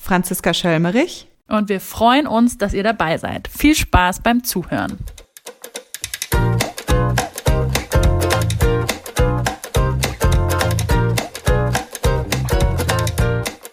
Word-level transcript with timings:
Franziska 0.00 0.54
Schölmerich. 0.54 1.28
Und 1.46 1.68
wir 1.68 1.80
freuen 1.80 2.26
uns, 2.26 2.58
dass 2.58 2.72
ihr 2.72 2.82
dabei 2.82 3.18
seid. 3.18 3.48
Viel 3.48 3.74
Spaß 3.74 4.22
beim 4.22 4.42
Zuhören. 4.42 4.98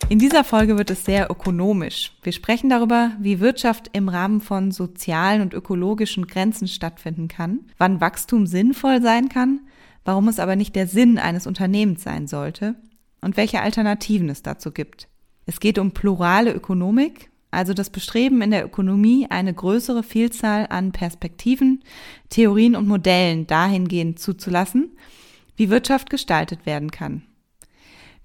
In 0.09 0.19
dieser 0.19 0.43
Folge 0.43 0.77
wird 0.77 0.89
es 0.89 1.05
sehr 1.05 1.29
ökonomisch. 1.29 2.13
Wir 2.23 2.31
sprechen 2.31 2.69
darüber, 2.69 3.11
wie 3.19 3.39
Wirtschaft 3.39 3.89
im 3.93 4.09
Rahmen 4.09 4.41
von 4.41 4.71
sozialen 4.71 5.41
und 5.41 5.53
ökologischen 5.53 6.27
Grenzen 6.27 6.67
stattfinden 6.67 7.27
kann, 7.27 7.59
wann 7.77 8.01
Wachstum 8.01 8.47
sinnvoll 8.47 9.01
sein 9.01 9.29
kann, 9.29 9.61
warum 10.05 10.27
es 10.27 10.39
aber 10.39 10.55
nicht 10.55 10.75
der 10.75 10.87
Sinn 10.87 11.17
eines 11.17 11.45
Unternehmens 11.45 12.03
sein 12.03 12.27
sollte 12.27 12.75
und 13.21 13.37
welche 13.37 13.61
Alternativen 13.61 14.29
es 14.29 14.43
dazu 14.43 14.71
gibt. 14.71 15.07
Es 15.47 15.61
geht 15.61 15.79
um 15.79 15.91
plurale 15.91 16.53
Ökonomik, 16.53 17.31
also 17.51 17.73
das 17.73 17.89
Bestreben 17.89 18.41
in 18.41 18.51
der 18.51 18.65
Ökonomie, 18.65 19.27
eine 19.29 19.53
größere 19.53 20.03
Vielzahl 20.03 20.67
an 20.69 20.91
Perspektiven, 20.91 21.83
Theorien 22.29 22.75
und 22.75 22.85
Modellen 22.85 23.47
dahingehend 23.47 24.19
zuzulassen, 24.19 24.91
wie 25.55 25.69
Wirtschaft 25.69 26.09
gestaltet 26.09 26.65
werden 26.65 26.91
kann. 26.91 27.23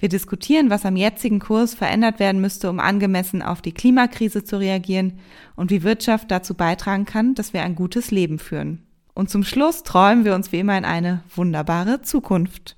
Wir 0.01 0.09
diskutieren, 0.09 0.69
was 0.69 0.85
am 0.85 0.97
jetzigen 0.97 1.39
Kurs 1.39 1.75
verändert 1.75 2.19
werden 2.19 2.41
müsste, 2.41 2.69
um 2.69 2.81
angemessen 2.81 3.41
auf 3.41 3.63
die 3.63 3.71
Klimakrise 3.71 4.43
zu 4.43 4.59
reagieren 4.59 5.21
und 5.55 5.71
wie 5.71 5.85
Wirtschaft 5.85 6.29
dazu 6.33 6.55
beitragen 6.55 7.05
kann, 7.05 7.37
dass 7.37 7.53
wir 7.53 7.63
ein 7.63 7.77
gutes 7.77 8.11
Leben 8.11 8.41
führen. 8.41 8.85
Und 9.15 9.31
zum 9.31 9.45
Schluss 9.45 9.85
träumen 9.85 10.25
wir 10.25 10.35
uns 10.35 10.51
wie 10.51 10.59
immer 10.59 10.77
in 10.77 10.85
eine 10.85 11.23
wunderbare 11.33 12.03
Zukunft. 12.03 12.75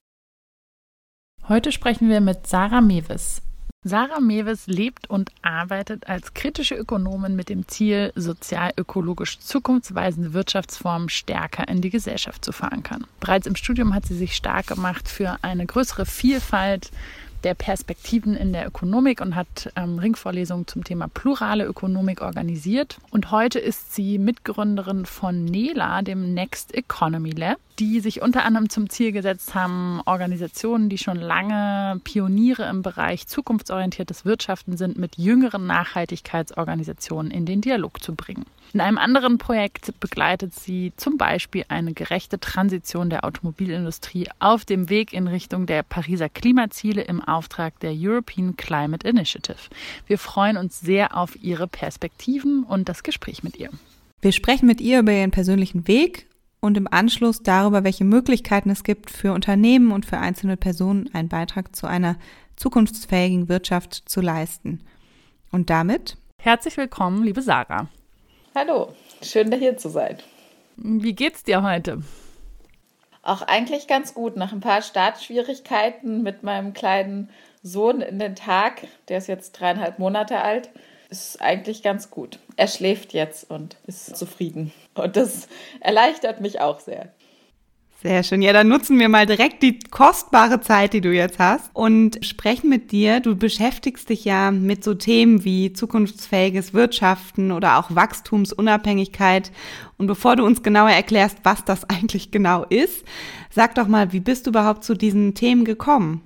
Heute 1.48 1.72
sprechen 1.72 2.11
wir 2.11 2.20
mit 2.20 2.47
Sarah 2.47 2.83
Mewes. 2.83 3.41
Sarah 3.86 4.20
Mewes 4.20 4.66
lebt 4.66 5.10
und 5.10 5.30
arbeitet 5.42 6.08
als 6.08 6.32
kritische 6.32 6.74
Ökonomin 6.74 7.36
mit 7.36 7.50
dem 7.50 7.68
Ziel, 7.68 8.12
sozial-ökologisch 8.16 9.38
zukunftsweisende 9.41 10.32
Wirtschaftsformen 10.32 11.10
stärker 11.10 11.68
in 11.68 11.82
die 11.82 11.91
Gesellschaft 11.91 12.42
zu 12.42 12.52
verankern. 12.52 13.06
Bereits 13.20 13.46
im 13.46 13.56
Studium 13.56 13.94
hat 13.94 14.06
sie 14.06 14.16
sich 14.16 14.34
stark 14.34 14.68
gemacht 14.68 15.06
für 15.06 15.36
eine 15.42 15.66
größere 15.66 16.06
Vielfalt 16.06 16.91
der 17.45 17.55
Perspektiven 17.55 18.37
in 18.37 18.53
der 18.53 18.67
Ökonomik 18.67 19.20
und 19.20 19.34
hat 19.37 19.70
ähm, 19.77 19.98
Ringvorlesungen 19.98 20.67
zum 20.67 20.83
Thema 20.83 21.09
plurale 21.09 21.64
Ökonomik 21.64 22.23
organisiert. 22.23 22.98
Und 23.11 23.31
heute 23.31 23.59
ist 23.59 23.95
sie 23.95 24.19
Mitgründerin 24.19 25.06
von 25.06 25.45
NELA, 25.45 26.03
dem 26.03 26.34
Next 26.34 26.75
Economy 26.75 27.31
Lab, 27.31 27.59
die 27.78 28.00
sich 28.00 28.22
unter 28.22 28.45
anderem 28.45 28.70
zum 28.70 28.89
Ziel 28.89 29.12
gesetzt 29.12 29.55
haben, 29.55 30.00
Organisationen, 30.06 30.89
die 30.89 30.98
schon 30.98 31.19
lange 31.19 32.00
Pioniere 32.03 32.69
im 32.69 32.83
Bereich 32.83 33.27
zukunftsorientiertes 33.27 34.25
Wirtschaften 34.25 34.77
sind, 34.77 34.98
mit 34.98 35.19
jüngeren 35.19 35.67
Nachhaltigkeitsorganisationen 35.67 37.31
in 37.31 37.47
den 37.47 37.60
Dialog 37.60 38.03
zu 38.03 38.15
bringen. 38.15 38.47
In 38.74 38.80
einem 38.80 38.98
anderen 38.98 39.38
Projekt 39.38 40.00
begleitet 40.00 40.52
sie 40.52 40.92
zum 40.96 41.16
Beispiel 41.16 41.64
eine 41.68 41.92
gerechte 41.92 42.40
Transition 42.40 43.08
der 43.08 43.24
Automobilindustrie 43.24 44.26
auf 44.40 44.64
dem 44.64 44.90
Weg 44.90 45.12
in 45.12 45.28
Richtung 45.28 45.66
der 45.66 45.84
Pariser 45.84 46.28
Klimaziele 46.28 47.02
im 47.02 47.22
Auftrag 47.22 47.78
der 47.78 47.92
European 47.94 48.56
Climate 48.56 49.06
Initiative. 49.06 49.56
Wir 50.08 50.18
freuen 50.18 50.56
uns 50.56 50.80
sehr 50.80 51.16
auf 51.16 51.40
ihre 51.40 51.68
Perspektiven 51.68 52.64
und 52.64 52.88
das 52.88 53.04
Gespräch 53.04 53.44
mit 53.44 53.56
ihr. 53.58 53.70
Wir 54.20 54.32
sprechen 54.32 54.66
mit 54.66 54.80
ihr 54.80 54.98
über 54.98 55.12
ihren 55.12 55.30
persönlichen 55.30 55.86
Weg 55.86 56.26
und 56.58 56.76
im 56.76 56.88
Anschluss 56.92 57.44
darüber, 57.44 57.84
welche 57.84 58.04
Möglichkeiten 58.04 58.70
es 58.70 58.82
gibt 58.82 59.12
für 59.12 59.34
Unternehmen 59.34 59.92
und 59.92 60.04
für 60.04 60.18
einzelne 60.18 60.56
Personen, 60.56 61.14
einen 61.14 61.28
Beitrag 61.28 61.76
zu 61.76 61.86
einer 61.86 62.16
zukunftsfähigen 62.56 63.48
Wirtschaft 63.48 64.02
zu 64.06 64.20
leisten. 64.20 64.80
Und 65.52 65.70
damit 65.70 66.16
herzlich 66.42 66.76
willkommen, 66.76 67.22
liebe 67.22 67.41
Sarah. 67.41 67.88
Hallo, 68.56 68.94
schön 69.20 69.50
hier 69.50 69.76
zu 69.78 69.88
sein. 69.88 70.16
Wie 70.76 71.12
geht's 71.12 71.42
dir 71.42 71.65
heute? 71.65 72.04
Auch 73.25 73.42
eigentlich 73.42 73.88
ganz 73.88 74.15
gut. 74.15 74.37
Nach 74.37 74.53
ein 74.53 74.60
paar 74.60 74.81
Startschwierigkeiten 74.81 76.22
mit 76.22 76.44
meinem 76.44 76.72
kleinen 76.72 77.31
Sohn 77.65 78.00
in 78.00 78.20
den 78.20 78.37
Tag, 78.37 78.87
der 79.09 79.19
ist 79.19 79.26
jetzt 79.26 79.59
dreieinhalb 79.59 79.98
Monate 79.98 80.41
alt, 80.41 80.70
ist 81.10 81.42
eigentlich 81.42 81.82
ganz 81.82 82.10
gut. 82.10 82.38
Er 82.54 82.69
schläft 82.69 83.12
jetzt 83.12 83.50
und 83.50 83.76
ist 83.88 84.16
zufrieden. 84.16 84.72
Und 84.94 85.16
das 85.16 85.48
erleichtert 85.81 86.41
mich 86.41 86.60
auch 86.60 86.78
sehr. 86.78 87.12
Sehr 88.06 88.22
schön. 88.22 88.42
Ja, 88.42 88.53
dann 88.53 88.69
nutzen 88.69 88.98
wir 88.98 89.09
mal 89.09 89.25
direkt 89.25 89.62
die 89.62 89.78
kostbare 89.78 90.60
Zeit, 90.60 90.92
die 90.92 91.00
du 91.00 91.10
jetzt 91.10 91.38
hast 91.38 91.70
und 91.72 92.22
sprechen 92.22 92.69
mit 92.69 92.92
dir. 92.92 93.20
Du 93.20 93.34
beschäftigst 93.34 94.10
dich 94.10 94.26
ja 94.26 94.50
mit 94.50 94.84
so 94.84 94.92
Themen 94.92 95.42
wie 95.47 95.72
zukunftsfähiges 95.72 96.75
Wirtschaften 96.75 97.50
oder 97.50 97.78
auch 97.78 97.94
Wachstumsunabhängigkeit. 97.94 99.53
Und 99.97 100.06
bevor 100.06 100.37
du 100.37 100.44
uns 100.44 100.62
genauer 100.62 100.91
erklärst, 100.91 101.38
was 101.44 101.65
das 101.65 101.84
eigentlich 101.88 102.31
genau 102.31 102.65
ist, 102.65 103.06
sag 103.48 103.75
doch 103.75 103.88
mal, 103.88 104.12
wie 104.12 104.21
bist 104.21 104.44
du 104.44 104.50
überhaupt 104.50 104.84
zu 104.84 104.94
diesen 104.94 105.34
Themen 105.34 105.65
gekommen? 105.65 106.21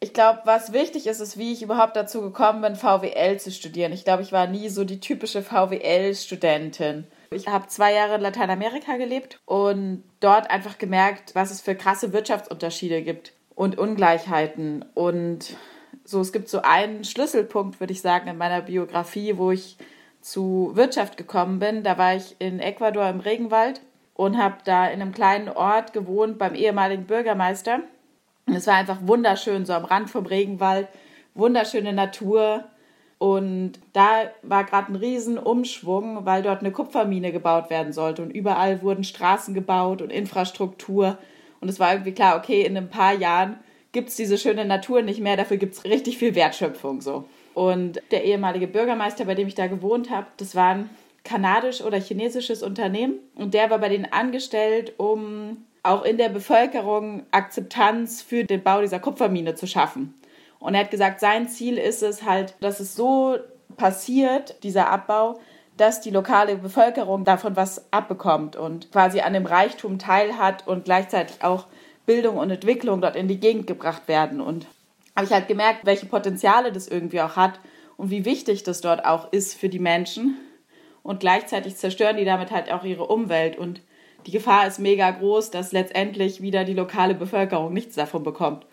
Ich 0.00 0.12
glaube, 0.12 0.40
was 0.44 0.72
wichtig 0.72 1.06
ist, 1.06 1.20
ist, 1.20 1.38
wie 1.38 1.52
ich 1.52 1.62
überhaupt 1.62 1.94
dazu 1.94 2.20
gekommen 2.20 2.62
bin, 2.62 2.74
VWL 2.74 3.38
zu 3.38 3.52
studieren. 3.52 3.92
Ich 3.92 4.02
glaube, 4.02 4.24
ich 4.24 4.32
war 4.32 4.48
nie 4.48 4.68
so 4.70 4.82
die 4.82 4.98
typische 4.98 5.44
VWL-Studentin. 5.44 7.06
Ich 7.34 7.48
habe 7.48 7.66
zwei 7.68 7.92
Jahre 7.92 8.16
in 8.16 8.20
Lateinamerika 8.20 8.96
gelebt 8.96 9.40
und 9.46 10.02
dort 10.20 10.50
einfach 10.50 10.78
gemerkt, 10.78 11.34
was 11.34 11.50
es 11.50 11.60
für 11.60 11.74
krasse 11.74 12.12
Wirtschaftsunterschiede 12.12 13.02
gibt 13.02 13.32
und 13.54 13.78
Ungleichheiten. 13.78 14.84
Und 14.94 15.56
so, 16.04 16.20
es 16.20 16.32
gibt 16.32 16.48
so 16.48 16.62
einen 16.62 17.04
Schlüsselpunkt, 17.04 17.80
würde 17.80 17.92
ich 17.92 18.00
sagen, 18.00 18.28
in 18.28 18.38
meiner 18.38 18.62
Biografie, 18.62 19.36
wo 19.36 19.50
ich 19.50 19.76
zu 20.20 20.70
Wirtschaft 20.74 21.16
gekommen 21.16 21.58
bin. 21.58 21.82
Da 21.82 21.98
war 21.98 22.14
ich 22.14 22.36
in 22.38 22.60
Ecuador 22.60 23.08
im 23.08 23.20
Regenwald 23.20 23.80
und 24.14 24.38
habe 24.38 24.56
da 24.64 24.86
in 24.86 25.02
einem 25.02 25.12
kleinen 25.12 25.48
Ort 25.48 25.92
gewohnt 25.92 26.38
beim 26.38 26.54
ehemaligen 26.54 27.04
Bürgermeister. 27.04 27.80
Es 28.46 28.66
war 28.66 28.74
einfach 28.74 28.98
wunderschön, 29.02 29.66
so 29.66 29.72
am 29.72 29.84
Rand 29.84 30.10
vom 30.10 30.26
Regenwald, 30.26 30.88
wunderschöne 31.34 31.92
Natur, 31.92 32.64
und 33.18 33.72
da 33.92 34.30
war 34.42 34.64
gerade 34.64 34.92
ein 34.92 34.96
Riesenumschwung, 34.96 36.26
weil 36.26 36.42
dort 36.42 36.60
eine 36.60 36.72
Kupfermine 36.72 37.32
gebaut 37.32 37.70
werden 37.70 37.92
sollte. 37.92 38.22
Und 38.22 38.30
überall 38.30 38.82
wurden 38.82 39.04
Straßen 39.04 39.54
gebaut 39.54 40.02
und 40.02 40.10
Infrastruktur. 40.10 41.18
Und 41.60 41.68
es 41.68 41.80
war 41.80 41.92
irgendwie 41.92 42.12
klar, 42.12 42.36
okay, 42.36 42.62
in 42.62 42.76
ein 42.76 42.90
paar 42.90 43.14
Jahren 43.14 43.58
gibt 43.92 44.08
es 44.08 44.16
diese 44.16 44.36
schöne 44.36 44.64
Natur 44.64 45.02
nicht 45.02 45.20
mehr, 45.20 45.36
dafür 45.36 45.56
gibt 45.56 45.74
es 45.74 45.84
richtig 45.84 46.18
viel 46.18 46.34
Wertschöpfung 46.34 47.00
so. 47.00 47.24
Und 47.54 48.02
der 48.10 48.24
ehemalige 48.24 48.66
Bürgermeister, 48.66 49.24
bei 49.24 49.36
dem 49.36 49.46
ich 49.46 49.54
da 49.54 49.68
gewohnt 49.68 50.10
habe, 50.10 50.26
das 50.36 50.56
war 50.56 50.74
ein 50.74 50.90
kanadisch 51.22 51.80
oder 51.80 51.98
chinesisches 51.98 52.62
Unternehmen. 52.62 53.14
Und 53.36 53.54
der 53.54 53.70
war 53.70 53.78
bei 53.78 53.88
denen 53.88 54.12
angestellt, 54.12 54.94
um 54.98 55.64
auch 55.84 56.04
in 56.04 56.18
der 56.18 56.28
Bevölkerung 56.30 57.22
Akzeptanz 57.30 58.22
für 58.22 58.44
den 58.44 58.62
Bau 58.62 58.80
dieser 58.80 58.98
Kupfermine 58.98 59.54
zu 59.54 59.66
schaffen. 59.66 60.14
Und 60.64 60.74
er 60.74 60.80
hat 60.80 60.90
gesagt, 60.90 61.20
sein 61.20 61.46
Ziel 61.46 61.76
ist 61.76 62.02
es 62.02 62.22
halt, 62.22 62.54
dass 62.60 62.80
es 62.80 62.96
so 62.96 63.36
passiert, 63.76 64.62
dieser 64.62 64.88
Abbau, 64.88 65.38
dass 65.76 66.00
die 66.00 66.08
lokale 66.08 66.56
Bevölkerung 66.56 67.24
davon 67.24 67.54
was 67.54 67.92
abbekommt 67.92 68.56
und 68.56 68.90
quasi 68.90 69.20
an 69.20 69.34
dem 69.34 69.44
Reichtum 69.44 69.98
teilhat 69.98 70.66
und 70.66 70.86
gleichzeitig 70.86 71.44
auch 71.44 71.66
Bildung 72.06 72.38
und 72.38 72.50
Entwicklung 72.50 73.02
dort 73.02 73.14
in 73.14 73.28
die 73.28 73.40
Gegend 73.40 73.66
gebracht 73.66 74.08
werden. 74.08 74.40
Und 74.40 74.66
habe 75.14 75.26
ich 75.26 75.32
halt 75.34 75.48
gemerkt, 75.48 75.84
welche 75.84 76.06
Potenziale 76.06 76.72
das 76.72 76.88
irgendwie 76.88 77.20
auch 77.20 77.36
hat 77.36 77.60
und 77.98 78.10
wie 78.10 78.24
wichtig 78.24 78.62
das 78.62 78.80
dort 78.80 79.04
auch 79.04 79.30
ist 79.34 79.52
für 79.60 79.68
die 79.68 79.78
Menschen. 79.78 80.38
Und 81.02 81.20
gleichzeitig 81.20 81.76
zerstören 81.76 82.16
die 82.16 82.24
damit 82.24 82.50
halt 82.50 82.72
auch 82.72 82.84
ihre 82.84 83.06
Umwelt. 83.06 83.58
Und 83.58 83.82
die 84.26 84.32
Gefahr 84.32 84.66
ist 84.66 84.78
mega 84.78 85.10
groß, 85.10 85.50
dass 85.50 85.72
letztendlich 85.72 86.40
wieder 86.40 86.64
die 86.64 86.72
lokale 86.72 87.14
Bevölkerung 87.14 87.74
nichts 87.74 87.96
davon 87.96 88.22
bekommt. 88.22 88.64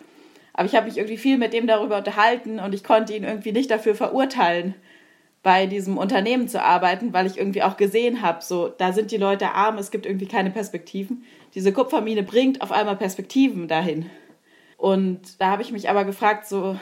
Aber 0.52 0.66
ich 0.66 0.74
habe 0.74 0.86
mich 0.86 0.98
irgendwie 0.98 1.16
viel 1.16 1.38
mit 1.38 1.52
dem 1.52 1.66
darüber 1.66 1.98
unterhalten 1.98 2.58
und 2.58 2.74
ich 2.74 2.84
konnte 2.84 3.14
ihn 3.14 3.24
irgendwie 3.24 3.52
nicht 3.52 3.70
dafür 3.70 3.94
verurteilen, 3.94 4.74
bei 5.42 5.66
diesem 5.66 5.98
Unternehmen 5.98 6.46
zu 6.46 6.62
arbeiten, 6.62 7.12
weil 7.12 7.26
ich 7.26 7.36
irgendwie 7.36 7.62
auch 7.62 7.76
gesehen 7.76 8.22
habe, 8.22 8.42
so, 8.42 8.68
da 8.68 8.92
sind 8.92 9.10
die 9.10 9.16
Leute 9.16 9.50
arm, 9.50 9.76
es 9.78 9.90
gibt 9.90 10.06
irgendwie 10.06 10.28
keine 10.28 10.50
Perspektiven. 10.50 11.24
Diese 11.54 11.72
Kupfermine 11.72 12.22
bringt 12.22 12.62
auf 12.62 12.70
einmal 12.70 12.96
Perspektiven 12.96 13.66
dahin. 13.66 14.08
Und 14.76 15.40
da 15.40 15.50
habe 15.50 15.62
ich 15.62 15.72
mich 15.72 15.90
aber 15.90 16.04
gefragt, 16.04 16.46
so, 16.46 16.76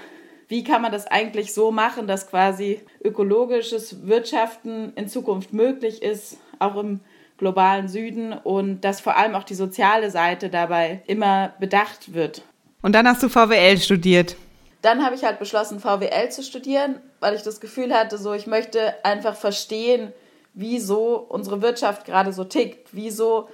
wie 0.48 0.64
kann 0.64 0.82
man 0.82 0.92
das 0.92 1.06
eigentlich 1.06 1.54
so 1.54 1.70
machen, 1.70 2.06
dass 2.06 2.28
quasi 2.28 2.80
ökologisches 3.02 4.06
Wirtschaften 4.06 4.92
in 4.96 5.08
Zukunft 5.08 5.52
möglich 5.52 6.02
ist, 6.02 6.38
auch 6.58 6.76
im 6.76 7.00
globalen 7.38 7.88
Süden 7.88 8.32
und 8.32 8.82
dass 8.82 9.00
vor 9.00 9.16
allem 9.16 9.34
auch 9.34 9.44
die 9.44 9.54
soziale 9.54 10.10
Seite 10.10 10.50
dabei 10.50 11.02
immer 11.06 11.54
bedacht 11.58 12.12
wird. 12.12 12.42
Und 12.82 12.94
dann 12.94 13.06
hast 13.06 13.22
du 13.22 13.28
VWL 13.28 13.78
studiert. 13.78 14.36
Dann 14.82 15.04
habe 15.04 15.14
ich 15.14 15.24
halt 15.24 15.38
beschlossen, 15.38 15.80
VWL 15.80 16.30
zu 16.30 16.42
studieren, 16.42 17.00
weil 17.20 17.34
ich 17.34 17.42
das 17.42 17.60
Gefühl 17.60 17.94
hatte, 17.94 18.16
so 18.16 18.32
ich 18.32 18.46
möchte 18.46 18.94
einfach 19.04 19.36
verstehen, 19.36 20.12
wieso 20.54 21.16
unsere 21.28 21.60
Wirtschaft 21.60 22.06
gerade 22.06 22.32
so 22.32 22.44
tickt, 22.44 22.88
wieso 22.92 23.48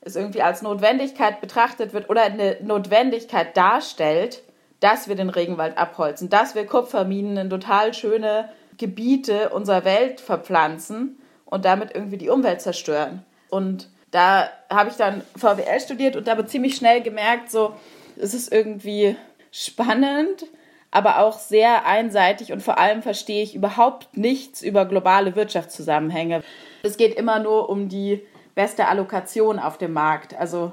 es 0.00 0.16
irgendwie 0.16 0.42
als 0.42 0.62
Notwendigkeit 0.62 1.40
betrachtet 1.42 1.92
wird 1.92 2.08
oder 2.08 2.22
eine 2.22 2.56
Notwendigkeit 2.62 3.54
darstellt, 3.56 4.42
dass 4.80 5.08
wir 5.08 5.16
den 5.16 5.28
Regenwald 5.28 5.76
abholzen, 5.76 6.30
dass 6.30 6.54
wir 6.54 6.66
Kupferminen 6.66 7.36
in 7.36 7.50
total 7.50 7.92
schöne 7.92 8.48
Gebiete 8.78 9.50
unserer 9.50 9.84
Welt 9.84 10.22
verpflanzen 10.22 11.18
und 11.44 11.66
damit 11.66 11.94
irgendwie 11.94 12.16
die 12.16 12.30
Umwelt 12.30 12.62
zerstören. 12.62 13.22
Und 13.50 13.90
da 14.10 14.48
habe 14.70 14.88
ich 14.88 14.96
dann 14.96 15.20
VWL 15.36 15.80
studiert 15.80 16.16
und 16.16 16.28
habe 16.30 16.46
ziemlich 16.46 16.76
schnell 16.76 17.02
gemerkt, 17.02 17.50
so, 17.50 17.74
es 18.20 18.34
ist 18.34 18.52
irgendwie 18.52 19.16
spannend, 19.50 20.46
aber 20.90 21.20
auch 21.20 21.38
sehr 21.38 21.86
einseitig 21.86 22.52
und 22.52 22.62
vor 22.62 22.78
allem 22.78 23.02
verstehe 23.02 23.42
ich 23.42 23.54
überhaupt 23.54 24.16
nichts 24.16 24.62
über 24.62 24.86
globale 24.86 25.36
Wirtschaftszusammenhänge. 25.36 26.42
Es 26.82 26.96
geht 26.96 27.14
immer 27.14 27.38
nur 27.38 27.68
um 27.68 27.88
die 27.88 28.22
beste 28.54 28.88
Allokation 28.88 29.58
auf 29.58 29.78
dem 29.78 29.92
Markt. 29.92 30.34
Also 30.34 30.72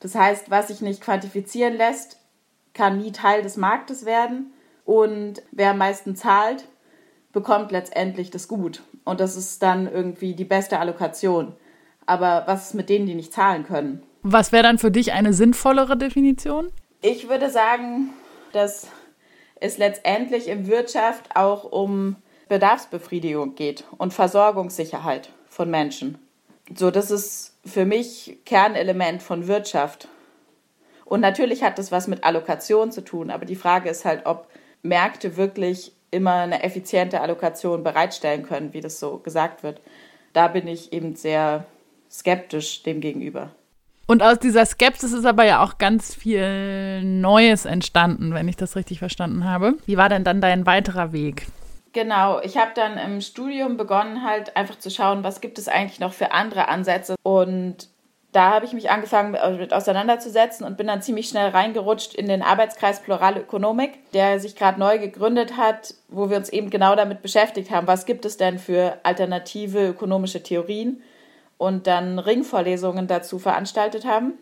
das 0.00 0.14
heißt, 0.14 0.50
was 0.50 0.68
sich 0.68 0.80
nicht 0.80 1.00
quantifizieren 1.00 1.76
lässt, 1.76 2.18
kann 2.74 2.98
nie 2.98 3.12
Teil 3.12 3.42
des 3.42 3.56
Marktes 3.56 4.04
werden 4.04 4.52
und 4.84 5.42
wer 5.50 5.70
am 5.70 5.78
meisten 5.78 6.14
zahlt, 6.14 6.64
bekommt 7.32 7.72
letztendlich 7.72 8.30
das 8.30 8.48
Gut. 8.48 8.82
Und 9.04 9.20
das 9.20 9.36
ist 9.36 9.62
dann 9.62 9.90
irgendwie 9.90 10.34
die 10.34 10.44
beste 10.44 10.78
Allokation. 10.78 11.54
Aber 12.06 12.44
was 12.46 12.68
ist 12.68 12.74
mit 12.74 12.88
denen, 12.88 13.06
die 13.06 13.14
nicht 13.14 13.32
zahlen 13.32 13.64
können? 13.64 14.02
Was 14.30 14.52
wäre 14.52 14.64
dann 14.64 14.76
für 14.76 14.90
dich 14.90 15.12
eine 15.12 15.32
sinnvollere 15.32 15.96
Definition? 15.96 16.70
Ich 17.00 17.30
würde 17.30 17.48
sagen, 17.48 18.10
dass 18.52 18.88
es 19.58 19.78
letztendlich 19.78 20.48
in 20.48 20.66
Wirtschaft 20.66 21.34
auch 21.34 21.64
um 21.64 22.16
Bedarfsbefriedigung 22.50 23.54
geht 23.54 23.84
und 23.96 24.12
Versorgungssicherheit 24.12 25.30
von 25.48 25.70
Menschen. 25.70 26.18
So, 26.76 26.90
das 26.90 27.10
ist 27.10 27.56
für 27.64 27.86
mich 27.86 28.40
Kernelement 28.44 29.22
von 29.22 29.48
Wirtschaft. 29.48 30.08
Und 31.06 31.20
natürlich 31.20 31.62
hat 31.62 31.78
das 31.78 31.90
was 31.90 32.06
mit 32.06 32.22
Allokation 32.22 32.92
zu 32.92 33.00
tun, 33.00 33.30
aber 33.30 33.46
die 33.46 33.56
Frage 33.56 33.88
ist 33.88 34.04
halt, 34.04 34.26
ob 34.26 34.46
Märkte 34.82 35.38
wirklich 35.38 35.92
immer 36.10 36.34
eine 36.34 36.62
effiziente 36.62 37.22
Allokation 37.22 37.82
bereitstellen 37.82 38.42
können, 38.42 38.74
wie 38.74 38.82
das 38.82 39.00
so 39.00 39.20
gesagt 39.20 39.62
wird. 39.62 39.80
Da 40.34 40.48
bin 40.48 40.68
ich 40.68 40.92
eben 40.92 41.16
sehr 41.16 41.64
skeptisch 42.10 42.82
dem 42.82 43.00
gegenüber. 43.00 43.52
Und 44.10 44.22
aus 44.22 44.38
dieser 44.38 44.64
Skepsis 44.64 45.12
ist 45.12 45.26
aber 45.26 45.44
ja 45.44 45.62
auch 45.62 45.76
ganz 45.76 46.14
viel 46.14 47.04
Neues 47.04 47.66
entstanden, 47.66 48.32
wenn 48.32 48.48
ich 48.48 48.56
das 48.56 48.74
richtig 48.74 49.00
verstanden 49.00 49.44
habe. 49.44 49.74
Wie 49.84 49.98
war 49.98 50.08
denn 50.08 50.24
dann 50.24 50.40
dein 50.40 50.64
weiterer 50.64 51.12
Weg? 51.12 51.46
Genau, 51.92 52.40
ich 52.40 52.56
habe 52.56 52.70
dann 52.74 52.96
im 52.96 53.20
Studium 53.20 53.76
begonnen, 53.76 54.24
halt 54.24 54.56
einfach 54.56 54.78
zu 54.78 54.90
schauen, 54.90 55.24
was 55.24 55.42
gibt 55.42 55.58
es 55.58 55.68
eigentlich 55.68 56.00
noch 56.00 56.14
für 56.14 56.32
andere 56.32 56.68
Ansätze. 56.68 57.16
Und 57.22 57.88
da 58.32 58.54
habe 58.54 58.64
ich 58.64 58.72
mich 58.72 58.88
angefangen 58.88 59.32
mit 59.58 59.74
auseinanderzusetzen 59.74 60.64
und 60.64 60.78
bin 60.78 60.86
dann 60.86 61.02
ziemlich 61.02 61.28
schnell 61.28 61.50
reingerutscht 61.50 62.14
in 62.14 62.28
den 62.28 62.42
Arbeitskreis 62.42 63.02
Plurale 63.02 63.40
Ökonomik, 63.40 64.10
der 64.12 64.40
sich 64.40 64.56
gerade 64.56 64.80
neu 64.80 64.98
gegründet 64.98 65.58
hat, 65.58 65.92
wo 66.08 66.30
wir 66.30 66.38
uns 66.38 66.48
eben 66.48 66.70
genau 66.70 66.96
damit 66.96 67.20
beschäftigt 67.20 67.70
haben, 67.70 67.86
was 67.86 68.06
gibt 68.06 68.24
es 68.24 68.38
denn 68.38 68.58
für 68.58 69.00
alternative 69.02 69.88
ökonomische 69.88 70.42
Theorien 70.42 71.02
und 71.58 71.86
dann 71.86 72.18
Ringvorlesungen 72.18 73.06
dazu 73.06 73.38
veranstaltet 73.38 74.06
haben 74.06 74.34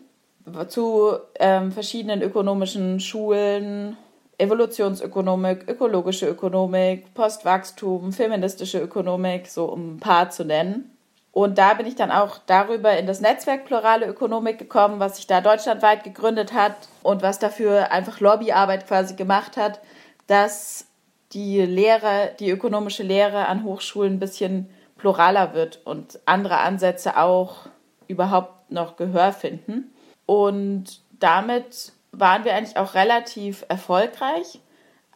zu 0.67 1.17
ähm, 1.39 1.71
verschiedenen 1.71 2.21
ökonomischen 2.21 2.99
Schulen, 2.99 3.97
Evolutionsökonomik, 4.37 5.67
ökologische 5.67 6.27
Ökonomik, 6.27 7.13
Postwachstum, 7.13 8.13
feministische 8.13 8.79
Ökonomik, 8.79 9.47
so 9.47 9.65
um 9.65 9.95
ein 9.95 9.99
paar 9.99 10.29
zu 10.29 10.45
nennen. 10.45 10.91
Und 11.31 11.57
da 11.57 11.73
bin 11.73 11.85
ich 11.85 11.95
dann 11.95 12.11
auch 12.11 12.39
darüber 12.45 12.97
in 12.97 13.05
das 13.05 13.21
Netzwerk 13.21 13.65
Plurale 13.65 14.07
Ökonomik 14.07 14.57
gekommen, 14.57 14.99
was 14.99 15.17
sich 15.17 15.27
da 15.27 15.41
deutschlandweit 15.41 16.03
gegründet 16.03 16.53
hat 16.53 16.75
und 17.03 17.21
was 17.21 17.39
dafür 17.39 17.91
einfach 17.91 18.19
Lobbyarbeit 18.19 18.87
quasi 18.87 19.15
gemacht 19.15 19.57
hat, 19.57 19.79
dass 20.27 20.87
die 21.33 21.61
Lehre, 21.61 22.31
die 22.39 22.49
ökonomische 22.49 23.03
Lehre 23.03 23.47
an 23.47 23.63
Hochschulen 23.63 24.13
ein 24.13 24.19
bisschen 24.19 24.69
pluraler 24.97 25.53
wird 25.53 25.81
und 25.85 26.19
andere 26.25 26.57
Ansätze 26.57 27.17
auch 27.17 27.67
überhaupt 28.07 28.71
noch 28.71 28.97
Gehör 28.97 29.31
finden. 29.31 29.93
Und 30.25 31.01
damit 31.19 31.93
waren 32.11 32.45
wir 32.45 32.53
eigentlich 32.55 32.77
auch 32.77 32.93
relativ 32.93 33.65
erfolgreich. 33.69 34.59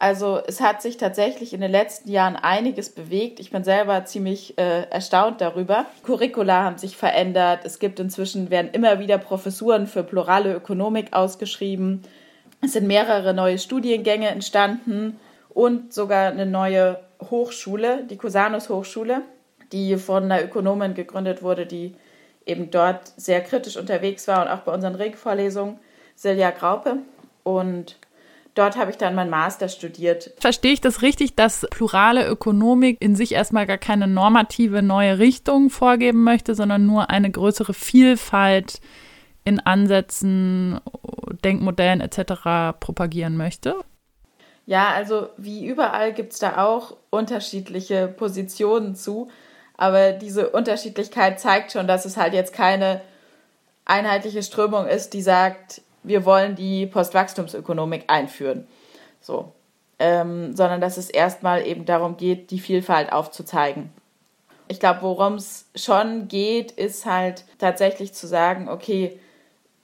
Also 0.02 0.40
es 0.44 0.60
hat 0.60 0.82
sich 0.82 0.96
tatsächlich 0.96 1.54
in 1.54 1.60
den 1.60 1.70
letzten 1.70 2.10
Jahren 2.10 2.34
einiges 2.34 2.90
bewegt. 2.90 3.38
Ich 3.38 3.52
bin 3.52 3.62
selber 3.62 4.04
ziemlich 4.04 4.58
äh, 4.58 4.82
erstaunt 4.90 5.40
darüber. 5.40 5.86
Curricula 6.02 6.64
haben 6.64 6.76
sich 6.76 6.96
verändert. 6.96 7.60
Es 7.64 7.78
gibt 7.78 8.00
inzwischen, 8.00 8.50
werden 8.50 8.72
immer 8.72 8.98
wieder 8.98 9.18
Professuren 9.18 9.86
für 9.86 10.02
plurale 10.02 10.54
Ökonomik 10.54 11.12
ausgeschrieben. 11.12 12.02
Es 12.60 12.72
sind 12.72 12.88
mehrere 12.88 13.32
neue 13.32 13.58
Studiengänge 13.58 14.28
entstanden 14.28 15.20
und 15.50 15.92
sogar 15.92 16.30
eine 16.30 16.46
neue 16.46 16.98
Hochschule, 17.30 18.04
die 18.04 18.16
Cusanus 18.16 18.68
Hochschule, 18.70 19.22
die 19.72 19.96
von 19.96 20.24
einer 20.24 20.44
Ökonomin 20.44 20.94
gegründet 20.94 21.42
wurde, 21.42 21.66
die 21.66 21.94
eben 22.46 22.70
dort 22.70 23.08
sehr 23.16 23.40
kritisch 23.40 23.76
unterwegs 23.76 24.28
war 24.28 24.42
und 24.42 24.48
auch 24.48 24.60
bei 24.60 24.72
unseren 24.72 24.94
Regvorlesungen, 24.94 25.78
Silja 26.14 26.50
Graupe. 26.50 26.98
Und 27.42 27.96
Dort 28.54 28.76
habe 28.76 28.90
ich 28.90 28.98
dann 28.98 29.14
mein 29.14 29.30
Master 29.30 29.68
studiert. 29.68 30.32
Verstehe 30.38 30.74
ich 30.74 30.82
das 30.82 31.00
richtig, 31.00 31.34
dass 31.36 31.66
plurale 31.70 32.26
Ökonomik 32.28 32.98
in 33.00 33.16
sich 33.16 33.32
erstmal 33.32 33.66
gar 33.66 33.78
keine 33.78 34.06
normative 34.06 34.82
neue 34.82 35.18
Richtung 35.18 35.70
vorgeben 35.70 36.22
möchte, 36.22 36.54
sondern 36.54 36.84
nur 36.84 37.08
eine 37.08 37.30
größere 37.30 37.72
Vielfalt 37.72 38.80
in 39.44 39.58
Ansätzen, 39.58 40.80
Denkmodellen 41.42 42.02
etc. 42.02 42.78
propagieren 42.78 43.38
möchte? 43.38 43.76
Ja, 44.66 44.90
also 44.90 45.30
wie 45.38 45.66
überall 45.66 46.12
gibt 46.12 46.34
es 46.34 46.38
da 46.38 46.62
auch 46.62 46.96
unterschiedliche 47.08 48.06
Positionen 48.06 48.94
zu. 48.94 49.30
Aber 49.76 50.12
diese 50.12 50.50
Unterschiedlichkeit 50.50 51.40
zeigt 51.40 51.72
schon, 51.72 51.86
dass 51.86 52.04
es 52.04 52.16
halt 52.16 52.34
jetzt 52.34 52.52
keine 52.52 53.00
einheitliche 53.84 54.42
Strömung 54.42 54.86
ist, 54.86 55.12
die 55.12 55.22
sagt, 55.22 55.82
wir 56.02 56.24
wollen 56.24 56.56
die 56.56 56.86
Postwachstumsökonomik 56.86 58.04
einführen. 58.08 58.66
So. 59.20 59.52
Ähm, 59.98 60.56
sondern 60.56 60.80
dass 60.80 60.96
es 60.96 61.10
erstmal 61.10 61.66
eben 61.66 61.84
darum 61.84 62.16
geht, 62.16 62.50
die 62.50 62.58
Vielfalt 62.58 63.12
aufzuzeigen. 63.12 63.90
Ich 64.68 64.80
glaube, 64.80 65.02
worum 65.02 65.34
es 65.34 65.66
schon 65.76 66.28
geht, 66.28 66.72
ist 66.72 67.06
halt 67.06 67.44
tatsächlich 67.58 68.14
zu 68.14 68.26
sagen, 68.26 68.68
okay, 68.68 69.20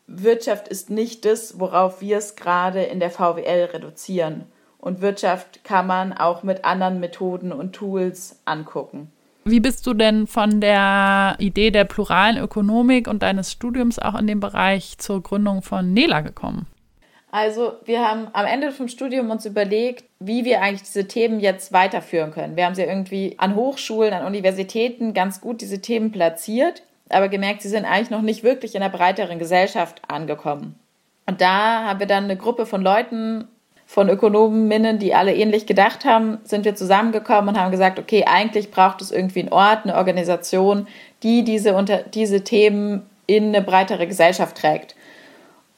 Wirtschaft 0.06 0.68
ist 0.68 0.90
nicht 0.90 1.24
das, 1.24 1.60
worauf 1.60 2.00
wir 2.00 2.16
es 2.16 2.34
gerade 2.34 2.82
in 2.82 2.98
der 2.98 3.10
VWL 3.10 3.68
reduzieren. 3.72 4.46
Und 4.78 5.02
Wirtschaft 5.02 5.62
kann 5.64 5.86
man 5.86 6.12
auch 6.12 6.42
mit 6.42 6.64
anderen 6.64 7.00
Methoden 7.00 7.52
und 7.52 7.74
Tools 7.74 8.40
angucken. 8.44 9.12
Wie 9.50 9.60
bist 9.60 9.86
du 9.86 9.94
denn 9.94 10.26
von 10.26 10.60
der 10.60 11.36
Idee 11.38 11.70
der 11.70 11.84
pluralen 11.84 12.36
Ökonomik 12.36 13.08
und 13.08 13.22
deines 13.22 13.50
Studiums 13.50 13.98
auch 13.98 14.14
in 14.14 14.26
dem 14.26 14.40
Bereich 14.40 14.98
zur 14.98 15.22
Gründung 15.22 15.62
von 15.62 15.94
Nela 15.94 16.20
gekommen? 16.20 16.66
Also 17.30 17.74
wir 17.84 18.06
haben 18.06 18.28
am 18.34 18.44
Ende 18.44 18.72
vom 18.72 18.88
Studium 18.88 19.30
uns 19.30 19.46
überlegt, 19.46 20.04
wie 20.18 20.44
wir 20.44 20.60
eigentlich 20.60 20.82
diese 20.82 21.08
Themen 21.08 21.40
jetzt 21.40 21.72
weiterführen 21.72 22.30
können. 22.30 22.56
Wir 22.56 22.66
haben 22.66 22.74
sie 22.74 22.82
irgendwie 22.82 23.36
an 23.38 23.54
Hochschulen, 23.54 24.12
an 24.12 24.26
Universitäten 24.26 25.14
ganz 25.14 25.40
gut 25.40 25.62
diese 25.62 25.80
Themen 25.80 26.12
platziert, 26.12 26.82
aber 27.08 27.28
gemerkt, 27.28 27.62
sie 27.62 27.68
sind 27.68 27.86
eigentlich 27.86 28.10
noch 28.10 28.22
nicht 28.22 28.44
wirklich 28.44 28.74
in 28.74 28.82
der 28.82 28.88
breiteren 28.90 29.38
Gesellschaft 29.38 30.02
angekommen. 30.08 30.78
Und 31.26 31.40
da 31.40 31.84
haben 31.84 32.00
wir 32.00 32.06
dann 32.06 32.24
eine 32.24 32.36
Gruppe 32.36 32.66
von 32.66 32.82
Leuten 32.82 33.48
von 33.90 34.10
Ökonominnen, 34.10 34.98
die 34.98 35.14
alle 35.14 35.34
ähnlich 35.34 35.64
gedacht 35.64 36.04
haben, 36.04 36.36
sind 36.44 36.66
wir 36.66 36.76
zusammengekommen 36.76 37.48
und 37.48 37.58
haben 37.58 37.70
gesagt, 37.70 37.98
okay, 37.98 38.26
eigentlich 38.26 38.70
braucht 38.70 39.00
es 39.00 39.10
irgendwie 39.10 39.40
einen 39.40 39.48
Ort, 39.48 39.84
eine 39.84 39.96
Organisation, 39.96 40.86
die 41.22 41.42
diese, 41.42 41.72
unter, 41.74 42.02
diese 42.02 42.44
Themen 42.44 43.06
in 43.26 43.46
eine 43.46 43.62
breitere 43.62 44.06
Gesellschaft 44.06 44.58
trägt. 44.58 44.94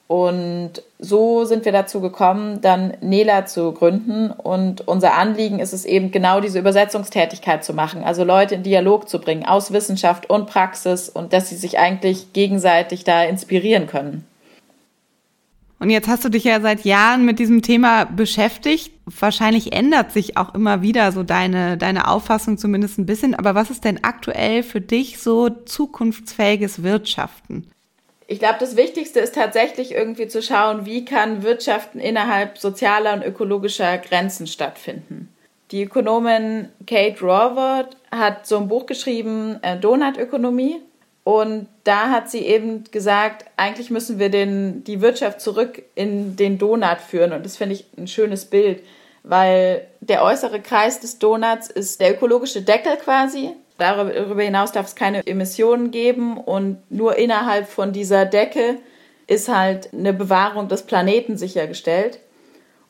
Und 0.08 0.82
so 0.98 1.44
sind 1.44 1.64
wir 1.64 1.70
dazu 1.70 2.00
gekommen, 2.00 2.60
dann 2.60 2.94
Nela 3.00 3.46
zu 3.46 3.70
gründen. 3.70 4.32
Und 4.32 4.88
unser 4.88 5.14
Anliegen 5.14 5.60
ist 5.60 5.72
es 5.72 5.84
eben 5.84 6.10
genau 6.10 6.40
diese 6.40 6.58
Übersetzungstätigkeit 6.58 7.62
zu 7.62 7.74
machen, 7.74 8.02
also 8.02 8.24
Leute 8.24 8.56
in 8.56 8.64
Dialog 8.64 9.08
zu 9.08 9.20
bringen 9.20 9.46
aus 9.46 9.72
Wissenschaft 9.72 10.28
und 10.28 10.46
Praxis 10.46 11.08
und 11.08 11.32
dass 11.32 11.48
sie 11.48 11.56
sich 11.56 11.78
eigentlich 11.78 12.32
gegenseitig 12.32 13.04
da 13.04 13.22
inspirieren 13.22 13.86
können. 13.86 14.26
Und 15.80 15.88
jetzt 15.88 16.08
hast 16.08 16.24
du 16.24 16.28
dich 16.28 16.44
ja 16.44 16.60
seit 16.60 16.84
Jahren 16.84 17.24
mit 17.24 17.38
diesem 17.38 17.62
Thema 17.62 18.04
beschäftigt. 18.04 18.92
wahrscheinlich 19.06 19.72
ändert 19.72 20.12
sich 20.12 20.36
auch 20.36 20.54
immer 20.54 20.82
wieder 20.82 21.10
so 21.10 21.22
deine, 21.22 21.78
deine 21.78 22.06
Auffassung 22.06 22.58
zumindest 22.58 22.98
ein 22.98 23.06
bisschen. 23.06 23.34
Aber 23.34 23.54
was 23.54 23.70
ist 23.70 23.84
denn 23.84 24.04
aktuell 24.04 24.62
für 24.62 24.82
dich 24.82 25.18
so 25.18 25.48
zukunftsfähiges 25.48 26.82
Wirtschaften? 26.82 27.70
Ich 28.26 28.38
glaube, 28.38 28.58
das 28.60 28.76
Wichtigste 28.76 29.20
ist 29.20 29.34
tatsächlich 29.34 29.92
irgendwie 29.92 30.28
zu 30.28 30.42
schauen, 30.42 30.84
wie 30.84 31.04
kann 31.04 31.42
Wirtschaften 31.42 31.98
innerhalb 31.98 32.58
sozialer 32.58 33.14
und 33.14 33.24
ökologischer 33.24 33.98
Grenzen 33.98 34.46
stattfinden. 34.46 35.30
Die 35.72 35.84
Ökonomin 35.84 36.68
Kate 36.86 37.22
Raworth 37.22 37.96
hat 38.10 38.46
so 38.46 38.58
ein 38.58 38.68
Buch 38.68 38.86
geschrieben, 38.86 39.58
äh, 39.62 39.78
Donutökonomie. 39.78 40.76
Und 41.24 41.68
da 41.84 42.10
hat 42.10 42.30
sie 42.30 42.40
eben 42.40 42.84
gesagt, 42.90 43.44
eigentlich 43.56 43.90
müssen 43.90 44.18
wir 44.18 44.30
den, 44.30 44.84
die 44.84 45.00
Wirtschaft 45.00 45.40
zurück 45.40 45.82
in 45.94 46.36
den 46.36 46.58
Donut 46.58 47.00
führen. 47.00 47.32
Und 47.32 47.44
das 47.44 47.56
finde 47.56 47.74
ich 47.74 47.86
ein 47.98 48.08
schönes 48.08 48.46
Bild, 48.46 48.82
weil 49.22 49.86
der 50.00 50.24
äußere 50.24 50.60
Kreis 50.60 51.00
des 51.00 51.18
Donuts 51.18 51.68
ist 51.68 52.00
der 52.00 52.12
ökologische 52.12 52.62
Deckel 52.62 52.96
quasi. 52.96 53.50
Darüber 53.76 54.42
hinaus 54.42 54.72
darf 54.72 54.86
es 54.86 54.94
keine 54.94 55.26
Emissionen 55.26 55.90
geben 55.90 56.36
und 56.36 56.78
nur 56.90 57.16
innerhalb 57.16 57.66
von 57.66 57.92
dieser 57.92 58.26
Decke 58.26 58.76
ist 59.26 59.48
halt 59.48 59.92
eine 59.94 60.12
Bewahrung 60.12 60.68
des 60.68 60.82
Planeten 60.82 61.38
sichergestellt. 61.38 62.18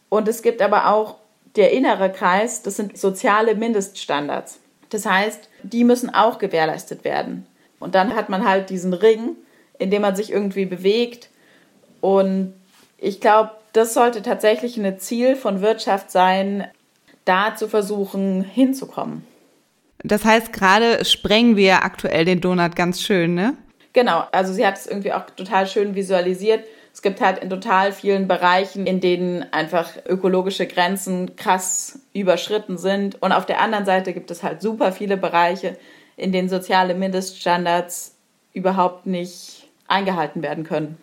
Und 0.09 0.27
es 0.27 0.43
gibt 0.43 0.63
aber 0.63 0.89
auch 0.89 1.17
der 1.57 1.73
innere 1.73 2.11
Kreis, 2.11 2.63
das 2.63 2.77
sind 2.77 2.97
soziale 2.97 3.55
Mindeststandards. 3.55 4.59
Das 4.89 5.07
heißt, 5.07 5.49
die 5.63 5.85
müssen 5.85 6.13
auch 6.13 6.39
gewährleistet 6.39 7.05
werden. 7.05 7.47
Und 7.81 7.97
dann 7.97 8.15
hat 8.15 8.29
man 8.29 8.49
halt 8.49 8.71
diesen 8.71 8.93
Ring, 8.95 9.35
in 9.79 9.91
dem 9.91 10.03
man 10.03 10.15
sich 10.15 10.31
irgendwie 10.31 10.67
bewegt. 10.67 11.31
Und 12.01 12.55
ich 12.99 13.21
glaube, 13.21 13.51
das 13.73 13.95
sollte 13.95 14.23
tatsächlich 14.23 14.77
ein 14.77 14.99
Ziel 15.01 15.35
von 15.35 15.61
Wirtschaft 15.61 16.13
sein, 16.13 16.69
da 17.25 17.57
zu 17.57 17.67
versuchen 17.67 18.45
hinzukommen. 18.45 19.27
Das 20.03 20.25
heißt, 20.25 20.53
gerade 20.53 21.05
sprengen 21.05 21.57
wir 21.57 21.85
aktuell 21.85 22.25
den 22.25 22.41
Donut 22.41 22.77
ganz 22.77 23.03
schön, 23.03 23.35
ne? 23.35 23.55
Genau, 23.93 24.25
also 24.33 24.53
sie 24.53 24.67
hat 24.67 24.77
es 24.77 24.87
irgendwie 24.87 25.13
auch 25.13 25.27
total 25.31 25.67
schön 25.67 25.95
visualisiert. 25.95 26.65
Es 26.93 27.03
gibt 27.03 27.21
halt 27.21 27.39
in 27.39 27.51
total 27.51 27.93
vielen 27.93 28.29
Bereichen, 28.29 28.87
in 28.87 29.01
denen 29.01 29.45
einfach 29.53 29.91
ökologische 30.07 30.67
Grenzen 30.67 31.37
krass 31.37 32.01
überschritten 32.13 32.79
sind. 32.79 33.21
Und 33.23 33.33
auf 33.33 33.47
der 33.47 33.61
anderen 33.61 33.85
Seite 33.85 34.13
gibt 34.13 34.31
es 34.31 34.43
halt 34.43 34.63
super 34.63 34.93
viele 34.93 35.17
Bereiche, 35.17 35.77
in 36.21 36.33
denen 36.33 36.51
soziale 36.51 36.95
Mindeststandards 36.95 38.15
überhaupt 38.53 39.07
nicht 39.07 39.69
eingehalten 39.89 40.43
werden 40.43 40.65
können. 40.65 40.99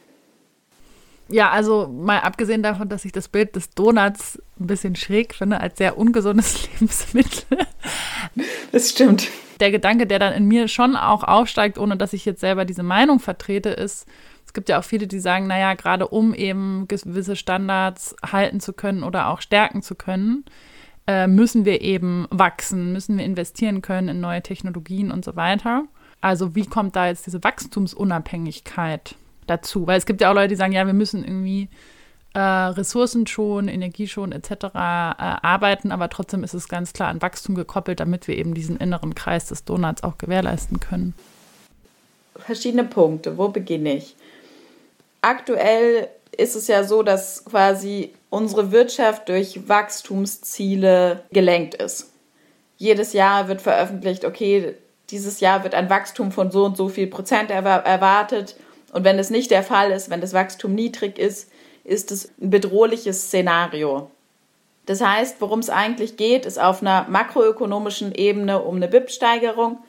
Ja, 1.28 1.50
also 1.50 1.88
mal 1.88 2.20
abgesehen 2.20 2.62
davon, 2.62 2.88
dass 2.88 3.04
ich 3.04 3.12
das 3.12 3.28
Bild 3.28 3.56
des 3.56 3.72
Donuts 3.72 4.42
ein 4.60 4.68
bisschen 4.68 4.96
schräg 4.96 5.34
finde, 5.34 5.60
als 5.60 5.78
sehr 5.80 5.98
ungesundes 5.98 6.70
Lebensmittel. 6.72 7.66
Das 8.72 8.92
stimmt. 8.92 9.28
Der 9.60 9.72
Gedanke, 9.72 10.06
der 10.06 10.20
dann 10.20 10.34
in 10.34 10.48
mir 10.48 10.68
schon 10.68 10.96
auch 10.96 11.24
aufsteigt, 11.24 11.80
ohne 11.80 11.98
dass 11.98 12.14
ich 12.14 12.24
jetzt 12.24 12.40
selber 12.40 12.64
diese 12.64 12.84
Meinung 12.84 13.20
vertrete, 13.20 13.70
ist, 13.70 14.06
es 14.46 14.54
gibt 14.54 14.70
ja 14.70 14.80
auch 14.80 14.84
viele, 14.84 15.08
die 15.08 15.20
sagen, 15.20 15.48
naja, 15.48 15.74
gerade 15.74 16.08
um 16.08 16.34
eben 16.36 16.88
gewisse 16.88 17.36
Standards 17.36 18.16
halten 18.24 18.60
zu 18.60 18.72
können 18.72 19.04
oder 19.04 19.30
auch 19.30 19.42
stärken 19.42 19.82
zu 19.82 19.96
können, 19.96 20.46
äh, 21.08 21.28
müssen 21.28 21.66
wir 21.66 21.82
eben 21.82 22.28
wachsen, 22.30 22.94
müssen 22.94 23.18
wir 23.18 23.26
investieren 23.26 23.82
können 23.82 24.10
in 24.10 24.20
neue 24.20 24.42
Technologien 24.42 25.12
und 25.12 25.26
so 25.26 25.36
weiter. 25.36 25.86
Also 26.22 26.56
wie 26.56 26.66
kommt 26.66 26.96
da 26.96 27.08
jetzt 27.08 27.26
diese 27.26 27.44
Wachstumsunabhängigkeit 27.44 29.16
dazu? 29.46 29.88
Weil 29.88 29.98
es 29.98 30.06
gibt 30.06 30.22
ja 30.22 30.30
auch 30.30 30.36
Leute, 30.36 30.50
die 30.50 30.56
sagen, 30.56 30.74
ja, 30.74 30.86
wir 30.86 30.94
müssen 30.94 31.24
irgendwie 31.24 31.70
äh, 32.34 32.40
Ressourcen 32.40 33.28
schon, 33.28 33.68
Energie 33.68 34.08
schon 34.08 34.32
etc. 34.32 34.52
Äh, 34.52 34.68
arbeiten, 34.74 35.92
aber 35.92 36.10
trotzdem 36.10 36.44
ist 36.44 36.54
es 36.54 36.68
ganz 36.68 36.94
klar 36.94 37.10
an 37.10 37.22
Wachstum 37.22 37.56
gekoppelt, 37.56 38.00
damit 38.00 38.28
wir 38.28 38.38
eben 38.38 38.54
diesen 38.54 38.78
inneren 38.78 39.16
Kreis 39.16 39.46
des 39.46 39.64
Donuts 39.64 40.04
auch 40.04 40.18
gewährleisten 40.18 40.80
können. 40.80 41.14
Verschiedene 42.36 42.84
Punkte. 42.84 43.38
Wo 43.38 43.50
beginne 43.50 43.96
ich? 43.96 44.16
aktuell 45.22 46.10
ist 46.38 46.56
es 46.56 46.68
ja 46.68 46.84
so, 46.84 47.04
dass 47.04 47.44
quasi 47.46 48.14
unsere 48.30 48.72
Wirtschaft 48.72 49.28
durch 49.30 49.68
Wachstumsziele 49.68 51.24
gelenkt 51.32 51.76
ist. 51.76 52.12
Jedes 52.78 53.14
Jahr 53.14 53.48
wird 53.48 53.62
veröffentlicht, 53.62 54.24
okay, 54.24 54.76
dieses 55.10 55.40
Jahr 55.40 55.64
wird 55.64 55.74
ein 55.74 55.90
Wachstum 55.90 56.32
von 56.32 56.52
so 56.52 56.66
und 56.66 56.78
so 56.78 56.90
viel 56.90 57.08
Prozent 57.08 57.50
erwartet. 57.50 58.56
Und 58.94 59.04
wenn 59.04 59.18
es 59.20 59.30
nicht 59.30 59.52
der 59.52 59.64
Fall 59.64 59.92
ist, 59.92 60.10
wenn 60.10 60.22
das 60.22 60.34
Wachstum 60.34 60.76
niedrig 60.76 61.18
ist, 61.18 61.50
ist 61.84 62.12
es 62.12 62.32
ein 62.40 62.50
bedrohliches 62.50 63.24
Szenario. 63.28 64.12
Das 64.86 65.02
heißt, 65.02 65.42
worum 65.42 65.60
es 65.60 65.70
eigentlich 65.70 66.18
geht, 66.18 66.46
ist 66.46 66.60
auf 66.60 66.82
einer 66.82 67.08
makroökonomischen 67.10 68.14
Ebene 68.14 68.62
um 68.62 68.76
eine 68.76 68.88
BIP-Steigerung 68.88 69.80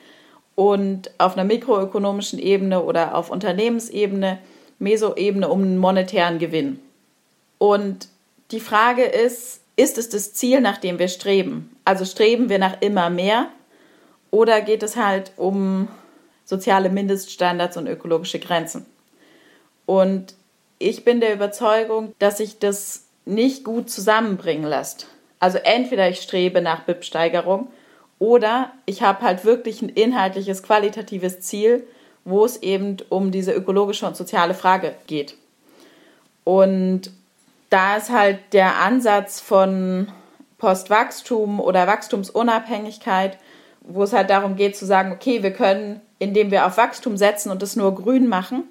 und 0.55 1.11
auf 1.19 1.35
einer 1.35 1.45
mikroökonomischen 1.45 2.38
Ebene 2.38 2.83
oder 2.83 3.14
auf 3.14 3.31
Unternehmensebene 3.31 4.38
Mesoebene 4.78 5.49
um 5.49 5.62
einen 5.62 5.78
monetären 5.78 6.38
Gewinn. 6.38 6.80
Und 7.58 8.08
die 8.50 8.61
Frage 8.61 9.04
ist, 9.04 9.61
ist 9.76 9.99
es 9.99 10.08
das 10.08 10.32
Ziel, 10.35 10.61
nach 10.61 10.78
dem 10.78 10.99
wir 10.99 11.08
streben? 11.08 11.76
Also 11.85 12.04
streben 12.04 12.49
wir 12.49 12.58
nach 12.58 12.80
immer 12.80 13.11
mehr 13.11 13.49
oder 14.30 14.61
geht 14.61 14.82
es 14.82 14.97
halt 14.97 15.32
um 15.37 15.88
soziale 16.44 16.90
Mindeststandards 16.90 17.76
und 17.76 17.87
ökologische 17.87 18.38
Grenzen? 18.38 18.87
Und 19.87 20.35
ich 20.78 21.04
bin 21.04 21.20
der 21.20 21.32
Überzeugung, 21.32 22.12
dass 22.18 22.38
sich 22.38 22.58
das 22.58 23.04
nicht 23.25 23.64
gut 23.64 23.90
zusammenbringen 23.90 24.68
lässt. 24.68 25.06
Also 25.40 25.58
entweder 25.58 26.08
ich 26.08 26.20
strebe 26.20 26.61
nach 26.61 26.85
BIP-Steigerung 26.85 27.68
oder 28.18 28.73
ich 28.87 29.02
habe 29.02 29.23
halt 29.23 29.44
wirklich 29.44 29.82
ein 29.82 29.88
inhaltliches, 29.88 30.62
qualitatives 30.62 31.40
Ziel, 31.40 31.87
wo 32.25 32.44
es 32.44 32.62
eben 32.62 32.98
um 33.08 33.30
diese 33.30 33.52
ökologische 33.52 34.06
und 34.06 34.16
soziale 34.16 34.54
Frage 34.54 34.94
geht. 35.06 35.37
Und 36.44 37.12
da 37.70 37.96
ist 37.96 38.10
halt 38.10 38.38
der 38.52 38.76
Ansatz 38.76 39.40
von 39.40 40.08
Postwachstum 40.58 41.60
oder 41.60 41.87
Wachstumsunabhängigkeit, 41.87 43.38
wo 43.82 44.02
es 44.02 44.12
halt 44.12 44.30
darum 44.30 44.56
geht 44.56 44.76
zu 44.76 44.87
sagen, 44.87 45.12
okay, 45.12 45.42
wir 45.42 45.52
können, 45.52 46.00
indem 46.18 46.50
wir 46.50 46.66
auf 46.66 46.76
Wachstum 46.76 47.16
setzen 47.16 47.50
und 47.50 47.62
es 47.62 47.76
nur 47.76 47.94
grün 47.94 48.28
machen, 48.28 48.64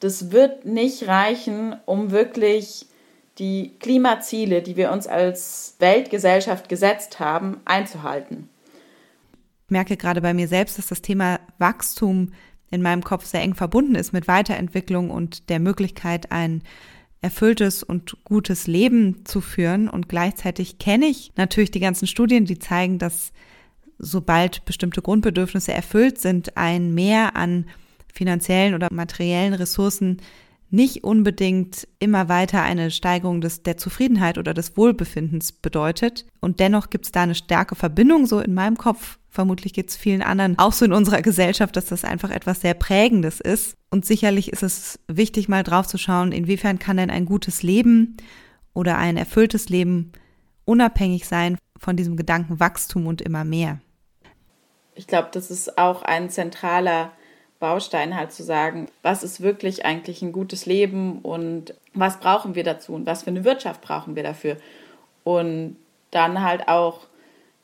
das 0.00 0.32
wird 0.32 0.64
nicht 0.64 1.06
reichen, 1.06 1.76
um 1.86 2.10
wirklich 2.10 2.86
die 3.38 3.72
Klimaziele, 3.80 4.62
die 4.62 4.76
wir 4.76 4.92
uns 4.92 5.06
als 5.06 5.76
Weltgesellschaft 5.78 6.68
gesetzt 6.68 7.20
haben, 7.20 7.60
einzuhalten. 7.64 8.48
Ich 9.66 9.70
merke 9.70 9.96
gerade 9.96 10.20
bei 10.20 10.34
mir 10.34 10.46
selbst, 10.46 10.78
dass 10.78 10.86
das 10.86 11.02
Thema 11.02 11.40
Wachstum 11.58 12.32
in 12.70 12.82
meinem 12.82 13.04
Kopf 13.04 13.24
sehr 13.24 13.42
eng 13.42 13.54
verbunden 13.54 13.94
ist 13.94 14.12
mit 14.12 14.28
Weiterentwicklung 14.28 15.10
und 15.10 15.48
der 15.48 15.60
Möglichkeit, 15.60 16.32
ein 16.32 16.62
erfülltes 17.20 17.82
und 17.82 18.16
gutes 18.24 18.66
Leben 18.66 19.24
zu 19.24 19.40
führen. 19.40 19.88
Und 19.88 20.08
gleichzeitig 20.08 20.78
kenne 20.78 21.06
ich 21.06 21.32
natürlich 21.36 21.70
die 21.70 21.80
ganzen 21.80 22.06
Studien, 22.06 22.44
die 22.44 22.58
zeigen, 22.58 22.98
dass 22.98 23.32
sobald 23.98 24.64
bestimmte 24.64 25.00
Grundbedürfnisse 25.00 25.72
erfüllt 25.72 26.18
sind, 26.18 26.56
ein 26.56 26.92
Mehr 26.92 27.36
an 27.36 27.66
finanziellen 28.12 28.74
oder 28.74 28.88
materiellen 28.92 29.54
Ressourcen 29.54 30.18
nicht 30.74 31.04
unbedingt 31.04 31.86
immer 31.98 32.28
weiter 32.28 32.62
eine 32.62 32.90
Steigerung 32.90 33.40
des, 33.40 33.62
der 33.62 33.76
Zufriedenheit 33.76 34.38
oder 34.38 34.54
des 34.54 34.76
Wohlbefindens 34.76 35.52
bedeutet. 35.52 36.26
Und 36.40 36.60
dennoch 36.60 36.90
gibt 36.90 37.06
es 37.06 37.12
da 37.12 37.22
eine 37.22 37.34
starke 37.34 37.76
Verbindung, 37.76 38.26
so 38.26 38.40
in 38.40 38.54
meinem 38.54 38.76
Kopf. 38.76 39.18
Vermutlich 39.30 39.72
geht 39.72 39.90
es 39.90 39.96
vielen 39.96 40.22
anderen 40.22 40.58
auch 40.58 40.72
so 40.72 40.84
in 40.84 40.92
unserer 40.92 41.22
Gesellschaft, 41.22 41.76
dass 41.76 41.86
das 41.86 42.04
einfach 42.04 42.30
etwas 42.30 42.60
sehr 42.60 42.74
Prägendes 42.74 43.40
ist. 43.40 43.74
Und 43.90 44.04
sicherlich 44.04 44.52
ist 44.52 44.62
es 44.62 44.98
wichtig, 45.08 45.48
mal 45.48 45.62
drauf 45.62 45.86
zu 45.86 45.98
schauen, 45.98 46.32
inwiefern 46.32 46.78
kann 46.78 46.96
denn 46.96 47.10
ein 47.10 47.24
gutes 47.24 47.62
Leben 47.62 48.16
oder 48.72 48.98
ein 48.98 49.16
erfülltes 49.16 49.68
Leben 49.68 50.12
unabhängig 50.64 51.26
sein 51.26 51.56
von 51.78 51.96
diesem 51.96 52.16
Gedanken 52.16 52.58
Wachstum 52.58 53.06
und 53.06 53.22
immer 53.22 53.44
mehr. 53.44 53.80
Ich 54.96 55.06
glaube, 55.06 55.28
das 55.32 55.50
ist 55.50 55.78
auch 55.78 56.02
ein 56.02 56.30
zentraler 56.30 57.12
Baustein 57.64 58.14
halt 58.14 58.30
zu 58.30 58.42
sagen, 58.42 58.88
was 59.00 59.22
ist 59.22 59.40
wirklich 59.40 59.86
eigentlich 59.86 60.20
ein 60.20 60.32
gutes 60.32 60.66
Leben 60.66 61.20
und 61.20 61.72
was 61.94 62.20
brauchen 62.20 62.54
wir 62.54 62.62
dazu 62.62 62.92
und 62.92 63.06
was 63.06 63.22
für 63.22 63.30
eine 63.30 63.46
Wirtschaft 63.46 63.80
brauchen 63.80 64.16
wir 64.16 64.22
dafür. 64.22 64.58
Und 65.24 65.78
dann 66.10 66.42
halt 66.42 66.68
auch 66.68 67.06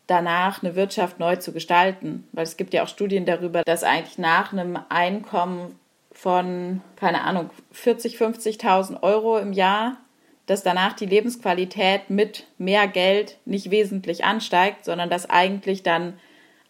danach 0.07 0.63
eine 0.63 0.75
Wirtschaft 0.75 1.19
neu 1.19 1.37
zu 1.37 1.53
gestalten. 1.53 2.27
Weil 2.33 2.45
es 2.45 2.57
gibt 2.57 2.73
ja 2.73 2.83
auch 2.83 2.89
Studien 2.89 3.27
darüber, 3.27 3.63
dass 3.63 3.85
eigentlich 3.85 4.17
nach 4.17 4.55
einem 4.55 4.79
Einkommen 4.89 5.79
von, 6.13 6.81
keine 6.97 7.23
Ahnung, 7.25 7.51
40, 7.73 8.17
50.000 8.17 9.03
Euro 9.03 9.37
im 9.37 9.53
Jahr, 9.53 9.99
dass 10.47 10.63
danach 10.63 10.95
die 10.95 11.07
Lebensqualität 11.07 12.09
mit 12.09 12.47
mehr 12.57 12.89
Geld 12.89 13.37
nicht 13.45 13.71
wesentlich 13.71 14.25
ansteigt, 14.25 14.87
sondern 14.87 15.11
dass 15.11 15.29
eigentlich 15.29 15.83
dann 15.83 16.15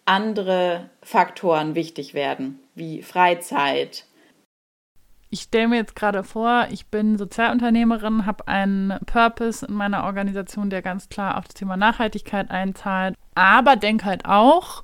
andere 0.04 0.90
Faktoren 1.02 1.75
wichtig 1.75 2.14
werden, 2.14 2.59
wie 2.74 3.02
Freizeit. 3.02 4.06
ich 5.32 5.42
stelle 5.42 5.68
mir 5.68 5.76
jetzt 5.76 5.94
gerade 5.94 6.24
vor, 6.24 6.66
ich 6.70 6.88
bin 6.88 7.16
Sozialunternehmerin, 7.16 8.26
habe 8.26 8.48
einen 8.48 8.98
Purpose 9.06 9.64
in 9.64 9.74
meiner 9.74 10.04
Organisation, 10.04 10.70
der 10.70 10.82
ganz 10.82 11.08
klar 11.08 11.38
auf 11.38 11.44
das 11.44 11.54
Thema 11.54 11.76
Nachhaltigkeit 11.76 12.50
einzahlt, 12.50 13.14
aber 13.36 13.76
denke 13.76 14.06
halt 14.06 14.24
auch, 14.24 14.82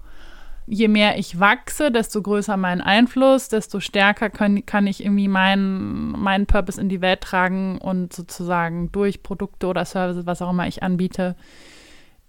je 0.67 0.87
mehr 0.87 1.19
ich 1.19 1.41
wachse, 1.41 1.91
desto 1.91 2.23
größer 2.23 2.57
mein 2.57 2.81
Einfluss, 2.81 3.49
desto 3.49 3.81
stärker 3.81 4.31
kann, 4.31 4.65
kann 4.67 4.87
ich 4.87 5.05
irgendwie 5.05 5.29
meinen, 5.29 6.13
meinen 6.13 6.47
Purpose 6.47 6.81
in 6.81 6.89
die 6.89 7.01
Welt 7.01 7.23
tragen 7.23 7.79
und 7.79 8.13
sozusagen 8.13 8.93
durch 8.93 9.25
Produkte 9.25 9.67
oder 9.67 9.85
Services, 9.85 10.27
was 10.27 10.43
auch 10.43 10.51
immer 10.51 10.69
ich 10.69 10.83
anbiete, 10.83 11.35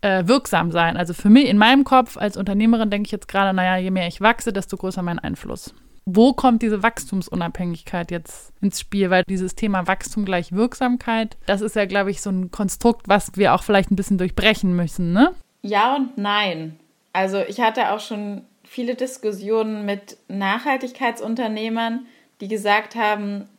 äh, 0.01 0.27
wirksam 0.27 0.71
sein. 0.71 0.97
Also 0.97 1.13
für 1.13 1.29
mich 1.29 1.47
in 1.47 1.57
meinem 1.57 1.83
Kopf 1.83 2.17
als 2.17 2.37
Unternehmerin 2.37 2.89
denke 2.89 3.07
ich 3.07 3.11
jetzt 3.11 3.27
gerade, 3.27 3.55
naja, 3.55 3.77
je 3.77 3.91
mehr 3.91 4.07
ich 4.07 4.21
wachse, 4.21 4.53
desto 4.53 4.77
größer 4.77 5.01
mein 5.01 5.19
Einfluss 5.19 5.73
wo 6.09 6.31
kommt 6.31 6.61
diese 6.61 6.83
Wachstumsunabhängigkeit 6.83 8.11
jetzt 8.11 8.53
ins 8.61 8.79
Spiel? 8.79 9.09
Weil 9.09 9.23
dieses 9.27 9.55
Thema 9.55 9.87
Wachstum 9.87 10.23
gleich 10.23 10.53
Wirksamkeit, 10.53 11.35
das 11.47 11.59
ist 11.59 11.75
ja, 11.75 11.85
glaube 11.85 12.11
ich, 12.11 12.21
so 12.21 12.29
ein 12.29 12.49
Konstrukt, 12.49 13.09
was 13.09 13.33
wir 13.35 13.53
auch 13.53 13.61
vielleicht 13.61 13.91
ein 13.91 13.97
bisschen 13.97 14.17
durchbrechen 14.17 14.73
müssen, 14.73 15.11
ne? 15.11 15.35
Ja 15.63 15.97
und 15.97 16.17
nein. 16.17 16.79
Also 17.11 17.41
ich 17.41 17.59
hatte 17.59 17.91
auch 17.91 17.99
schon 17.99 18.43
viele 18.63 18.95
Diskussionen 18.95 19.85
mit 19.85 20.15
Nachhaltigkeitsunternehmern, 20.29 22.05
die 22.39 22.47
gesagt 22.47 22.95
haben, 22.95 23.49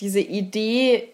diese 0.00 0.20
Idee, 0.20 1.08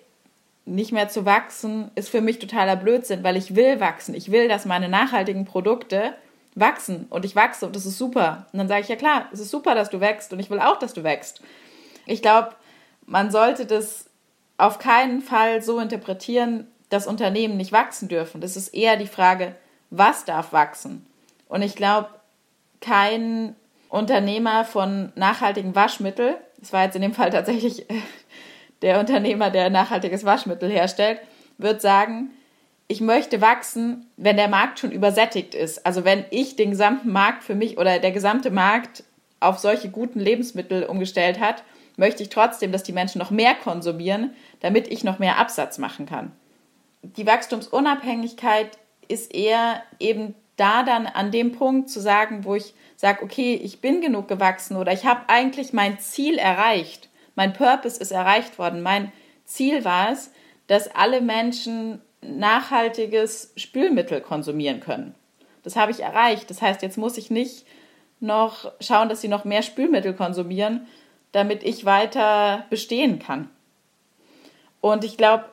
nicht 0.67 0.93
mehr 0.93 1.09
zu 1.09 1.25
wachsen, 1.25 1.91
ist 1.95 2.09
für 2.09 2.21
mich 2.21 2.39
totaler 2.39 2.77
Blödsinn, 2.77 3.23
weil 3.23 3.37
ich 3.37 3.55
will 3.55 3.81
wachsen. 3.81 4.15
Ich 4.15 4.31
will, 4.31 4.49
dass 4.49 4.65
meine 4.65 4.89
nachhaltigen 4.89 5.45
Produkte 5.45 6.15
wachsen 6.55 7.07
und 7.11 7.25
ich 7.25 7.37
wachse 7.37 7.67
und 7.67 7.77
das 7.77 7.85
ist 7.85 7.99
super. 7.99 8.47
Und 8.53 8.59
dann 8.59 8.69
sage 8.69 8.83
ich, 8.83 8.89
ja 8.89 8.97
klar, 8.97 9.27
es 9.33 9.41
ist 9.41 9.51
super, 9.51 9.75
dass 9.75 9.91
du 9.91 10.01
wächst 10.01 10.33
und 10.33 10.39
ich 10.39 10.51
will 10.51 10.61
auch, 10.61 10.79
dass 10.79 10.95
du 10.95 11.03
wächst. 11.03 11.43
Ich 12.07 12.23
glaube, 12.23 12.51
man 13.07 13.31
sollte 13.31 13.67
das 13.67 14.09
auf 14.57 14.79
keinen 14.79 15.21
Fall 15.21 15.63
so 15.63 15.81
interpretieren, 15.81 16.69
dass 16.89 17.07
Unternehmen 17.07 17.57
nicht 17.57 17.73
wachsen 17.73 18.09
dürfen. 18.09 18.41
Das 18.41 18.57
ist 18.57 18.69
eher 18.69 18.97
die 18.97 19.07
Frage, 19.07 19.57
was 19.91 20.25
darf 20.25 20.53
wachsen? 20.53 21.07
Und 21.49 21.63
ich 21.63 21.77
glaube, 21.77 22.09
kein 22.81 23.57
Unternehmer 23.89 24.65
von 24.65 25.13
nachhaltigen 25.17 25.75
Waschmittel, 25.75 26.37
das 26.59 26.73
war 26.73 26.85
jetzt 26.85 26.97
in 26.97 27.03
dem 27.03 27.15
Fall 27.15 27.31
tatsächlich 27.31 27.87
der 28.85 29.01
Unternehmer, 29.01 29.51
der 29.51 29.71
nachhaltiges 29.71 30.25
Waschmittel 30.25 30.71
herstellt, 30.71 31.19
wird 31.59 31.81
sagen, 31.81 32.31
ich 32.87 33.01
möchte 33.01 33.41
wachsen, 33.41 34.07
wenn 34.19 34.37
der 34.37 34.49
Markt 34.49 34.79
schon 34.79 34.93
übersättigt 34.93 35.55
ist. 35.55 35.87
Also 35.87 36.05
wenn 36.05 36.25
ich 36.31 36.55
den 36.57 36.71
gesamten 36.71 37.11
Markt 37.11 37.43
für 37.43 37.55
mich 37.55 37.79
oder 37.79 37.99
der 37.99 38.13
gesamte 38.13 38.51
Markt 38.51 39.03
auf 39.41 39.59
solche 39.59 39.89
guten 39.89 40.21
Lebensmittel 40.21 40.85
umgestellt 40.85 41.41
hat, 41.41 41.65
möchte 41.97 42.23
ich 42.23 42.29
trotzdem, 42.29 42.73
dass 42.73 42.83
die 42.83 42.93
Menschen 42.93 43.19
noch 43.19 43.31
mehr 43.31 43.55
konsumieren, 43.55 44.35
damit 44.61 44.89
ich 44.89 45.03
noch 45.03 45.19
mehr 45.19 45.39
Absatz 45.39 45.79
machen 45.79 46.05
kann. 46.05 46.33
Die 47.03 47.27
Wachstumsunabhängigkeit 47.27 48.79
ist 49.09 49.35
eher 49.35 49.83
eben 49.99 50.35
da 50.57 50.83
dann 50.83 51.07
an 51.07 51.31
dem 51.31 51.53
Punkt 51.53 51.89
zu 51.89 52.01
sagen, 52.01 52.45
wo 52.45 52.55
ich 52.55 52.75
sage, 52.97 53.23
okay, 53.23 53.55
ich 53.55 53.81
bin 53.81 54.01
genug 54.01 54.29
gewachsen 54.29 54.77
oder 54.77 54.93
ich 54.93 55.05
habe 55.07 55.23
eigentlich 55.29 55.73
mein 55.73 55.99
Ziel 55.99 56.37
erreicht. 56.39 57.09
Mein 57.35 57.53
Purpose 57.53 58.01
ist 58.01 58.11
erreicht 58.11 58.59
worden. 58.59 58.83
Mein 58.83 59.13
Ziel 59.45 59.85
war 59.85 60.11
es, 60.11 60.31
dass 60.67 60.95
alle 60.95 61.21
Menschen 61.21 62.01
nachhaltiges 62.23 63.53
Spülmittel 63.57 64.21
konsumieren 64.21 64.81
können. 64.81 65.15
Das 65.63 65.77
habe 65.77 65.93
ich 65.93 66.01
erreicht. 66.01 66.49
Das 66.51 66.63
heißt, 66.63 66.83
jetzt 66.83 66.99
muss 66.99 67.19
ich 67.19 67.31
nicht 67.31 67.67
noch 68.21 68.73
schauen, 68.81 69.09
dass 69.09 69.21
sie 69.21 69.29
noch 69.29 69.45
mehr 69.45 69.63
Spülmittel 69.63 70.15
konsumieren, 70.15 70.87
damit 71.33 71.63
ich 71.63 71.85
weiter 71.85 72.65
bestehen 72.71 73.19
kann. 73.19 73.51
Und 74.81 75.05
ich 75.05 75.17
glaube, 75.17 75.45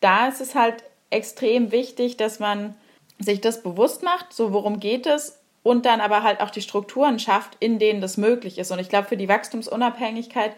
da 0.00 0.28
ist 0.28 0.40
es 0.40 0.54
halt 0.54 0.82
extrem 1.10 1.72
wichtig, 1.72 2.16
dass 2.16 2.40
man 2.40 2.74
sich 3.18 3.40
das 3.40 3.62
bewusst 3.62 4.02
macht, 4.02 4.32
so 4.32 4.52
worum 4.52 4.80
geht 4.80 5.06
es, 5.06 5.40
und 5.62 5.86
dann 5.86 6.00
aber 6.00 6.22
halt 6.22 6.40
auch 6.40 6.50
die 6.50 6.60
Strukturen 6.60 7.18
schafft, 7.18 7.56
in 7.58 7.78
denen 7.78 8.00
das 8.00 8.16
möglich 8.16 8.58
ist. 8.58 8.70
Und 8.70 8.80
ich 8.80 8.88
glaube, 8.88 9.08
für 9.08 9.16
die 9.16 9.28
Wachstumsunabhängigkeit 9.28 10.54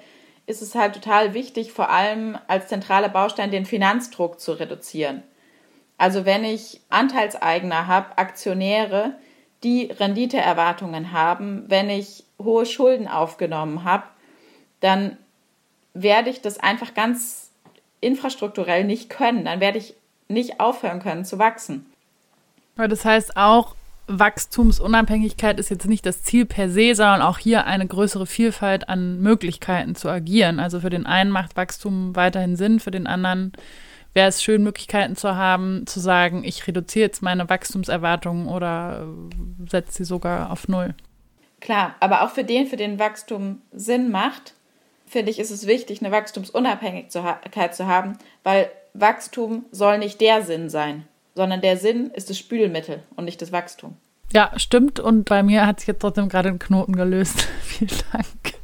ist 0.47 0.63
es 0.63 0.75
halt 0.75 0.95
total 0.95 1.35
wichtig, 1.35 1.73
vor 1.73 1.91
allem 1.91 2.39
als 2.47 2.69
zentraler 2.69 3.09
Baustein 3.09 3.51
den 3.51 3.67
Finanzdruck 3.67 4.41
zu 4.41 4.53
reduzieren. 4.53 5.23
Also 5.99 6.25
wenn 6.25 6.45
ich 6.45 6.81
Anteilseigner 6.89 7.87
habe, 7.87 8.17
Aktionäre, 8.19 9.15
die 9.63 9.87
Renditeerwartungen 9.87 11.13
haben, 11.13 11.65
wenn 11.69 11.91
ich 11.91 12.25
hohe 12.41 12.67
Schulden 12.67 13.09
aufgenommen 13.09 13.85
habe, 13.85 14.05
dann 14.81 15.17
werde 15.95 16.31
ich 16.31 16.43
das 16.43 16.59
einfach 16.59 16.95
ganz 16.95 17.51
infrastrukturell 18.01 18.85
nicht 18.85 19.09
können. 19.09 19.45
Dann 19.47 19.61
werde 19.61 19.79
ich 19.79 19.95
nicht 20.29 20.61
aufhören 20.61 21.01
können 21.01 21.25
zu 21.25 21.39
wachsen. 21.39 21.87
Das 22.77 23.05
heißt 23.05 23.37
auch, 23.37 23.75
Wachstumsunabhängigkeit 24.09 25.59
ist 25.59 25.71
jetzt 25.71 25.87
nicht 25.87 26.07
das 26.07 26.23
Ziel 26.23 26.47
per 26.47 26.71
se, 26.71 26.95
sondern 26.95 27.23
auch 27.23 27.39
hier 27.39 27.67
eine 27.67 27.87
größere 27.87 28.27
Vielfalt 28.27 28.89
an 28.89 29.21
Möglichkeiten 29.21 29.95
zu 29.95 30.09
agieren. 30.09 30.61
Also 30.61 30.81
für 30.81 30.91
den 30.91 31.07
einen 31.07 31.31
macht 31.31 31.57
Wachstum 31.57 32.15
weiterhin 32.15 32.57
Sinn, 32.57 32.81
für 32.81 32.91
den 32.91 33.07
anderen 33.07 33.53
wäre 34.15 34.29
es 34.29 34.43
schön, 34.43 34.63
Möglichkeiten 34.63 35.15
zu 35.15 35.37
haben, 35.37 35.87
zu 35.87 36.01
sagen, 36.01 36.43
ich 36.43 36.67
reduziere 36.67 37.05
jetzt 37.05 37.23
meine 37.23 37.51
Wachstumserwartungen 37.51 38.49
oder 38.49 39.07
äh, 39.07 39.71
setze 39.71 39.93
sie 39.93 40.05
sogar 40.05 40.51
auf 40.51 40.69
Null. 40.69 40.95
Klar, 41.61 41.97
aber 42.01 42.23
auch 42.23 42.31
für 42.31 42.45
den, 42.45 42.67
für 42.67 42.77
den 42.77 42.99
Wachstum 42.99 43.61
Sinn 43.73 44.11
macht, 44.11 44.55
finde 45.07 45.31
ich, 45.31 45.39
ist 45.39 45.51
es 45.51 45.67
wichtig, 45.67 46.01
eine 46.01 46.13
Wachstumsunabhängigkeit 46.13 47.75
zu 47.75 47.87
haben, 47.87 48.19
weil 48.43 48.71
Wachstum 48.95 49.67
soll 49.71 49.99
nicht 49.99 50.21
der 50.21 50.43
Sinn 50.43 50.71
sein, 50.71 51.07
sondern 51.37 51.61
der 51.61 51.77
Sinn 51.77 52.11
ist 52.11 52.31
das 52.31 52.39
Spülmittel 52.39 53.03
und 53.15 53.27
nicht 53.27 53.41
das 53.41 53.53
Wachstum. 53.53 53.97
Ja, 54.33 54.51
stimmt. 54.57 54.99
Und 54.99 55.29
bei 55.29 55.43
mir 55.43 55.67
hat 55.67 55.79
sich 55.79 55.87
jetzt 55.87 56.01
trotzdem 56.01 56.29
gerade 56.29 56.49
ein 56.49 56.59
Knoten 56.59 56.97
gelöst. 56.97 57.47
Vielen 57.63 57.93
Dank. 58.13 58.57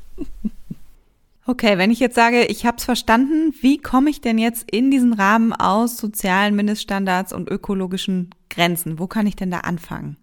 Okay, 1.47 1.77
wenn 1.77 1.91
ich 1.91 2.01
jetzt 2.01 2.15
sage, 2.15 2.45
ich 2.45 2.67
habe 2.67 2.79
es 2.79 2.85
verstanden, 2.85 3.53
wie 3.61 3.79
komme 3.79 4.11
ich 4.11 4.21
denn 4.21 4.39
jetzt 4.39 4.71
in 4.71 4.91
diesen 4.91 5.13
Rahmen 5.13 5.53
aus 5.53 5.97
sozialen 5.97 6.55
Mindeststandards 6.57 7.33
und 7.33 7.49
ökologischen 7.49 8.31
Grenzen? 8.49 8.99
Wo 8.99 9.07
kann 9.07 9.27
ich 9.27 9.37
denn 9.37 9.51
da 9.51 9.59
anfangen? 9.59 10.17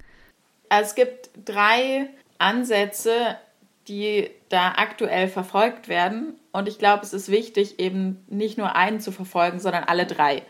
Also 0.70 0.90
es 0.90 0.96
gibt 0.96 1.30
drei 1.46 2.10
Ansätze, 2.38 3.38
die 3.88 4.30
da 4.50 4.74
aktuell 4.78 5.28
verfolgt 5.28 5.88
werden. 5.88 6.36
Und 6.52 6.68
ich 6.68 6.80
glaube, 6.80 7.04
es 7.04 7.14
ist 7.14 7.30
wichtig, 7.30 7.80
eben 7.80 8.24
nicht 8.28 8.58
nur 8.58 8.76
einen 8.76 9.00
zu 9.00 9.12
verfolgen, 9.12 9.60
sondern 9.60 9.84
alle 9.84 10.06
drei. 10.06 10.44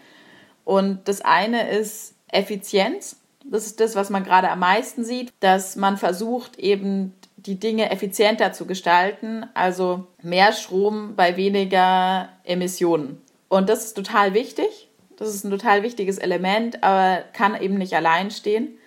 Und 0.69 1.07
das 1.07 1.21
eine 1.21 1.71
ist 1.71 2.13
Effizienz. 2.27 3.15
Das 3.43 3.65
ist 3.65 3.79
das, 3.79 3.95
was 3.95 4.11
man 4.11 4.23
gerade 4.23 4.51
am 4.51 4.59
meisten 4.59 5.03
sieht, 5.03 5.33
dass 5.39 5.75
man 5.75 5.97
versucht, 5.97 6.59
eben 6.59 7.15
die 7.37 7.59
Dinge 7.59 7.89
effizienter 7.89 8.53
zu 8.53 8.67
gestalten, 8.67 9.47
also 9.55 10.05
mehr 10.21 10.53
Strom 10.53 11.15
bei 11.15 11.37
weniger 11.37 12.29
Emissionen. 12.43 13.19
Und 13.47 13.67
das 13.67 13.83
ist 13.83 13.95
total 13.95 14.35
wichtig. 14.35 14.89
Das 15.17 15.33
ist 15.33 15.43
ein 15.43 15.49
total 15.49 15.81
wichtiges 15.81 16.19
Element, 16.19 16.83
aber 16.83 17.23
kann 17.33 17.59
eben 17.59 17.79
nicht 17.79 17.95
allein 17.95 18.29
stehen. 18.29 18.77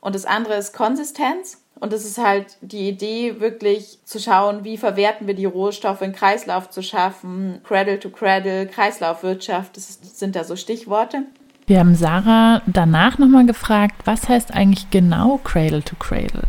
Und 0.00 0.14
das 0.14 0.26
andere 0.26 0.56
ist 0.56 0.74
Konsistenz. 0.74 1.59
Und 1.80 1.94
das 1.94 2.04
ist 2.04 2.18
halt 2.18 2.58
die 2.60 2.90
Idee, 2.90 3.40
wirklich 3.40 3.98
zu 4.04 4.20
schauen, 4.20 4.64
wie 4.64 4.76
verwerten 4.76 5.26
wir 5.26 5.34
die 5.34 5.46
Rohstoffe, 5.46 6.02
einen 6.02 6.12
Kreislauf 6.12 6.68
zu 6.68 6.82
schaffen, 6.82 7.62
Cradle 7.64 7.98
to 7.98 8.10
Cradle, 8.10 8.66
Kreislaufwirtschaft, 8.66 9.78
das 9.78 9.98
sind 10.02 10.36
da 10.36 10.44
so 10.44 10.56
Stichworte. 10.56 11.22
Wir 11.66 11.78
haben 11.78 11.94
Sarah 11.94 12.60
danach 12.66 13.18
nochmal 13.18 13.46
gefragt, 13.46 14.02
was 14.04 14.28
heißt 14.28 14.52
eigentlich 14.52 14.90
genau 14.90 15.40
Cradle 15.42 15.82
to 15.82 15.96
Cradle? 15.96 16.42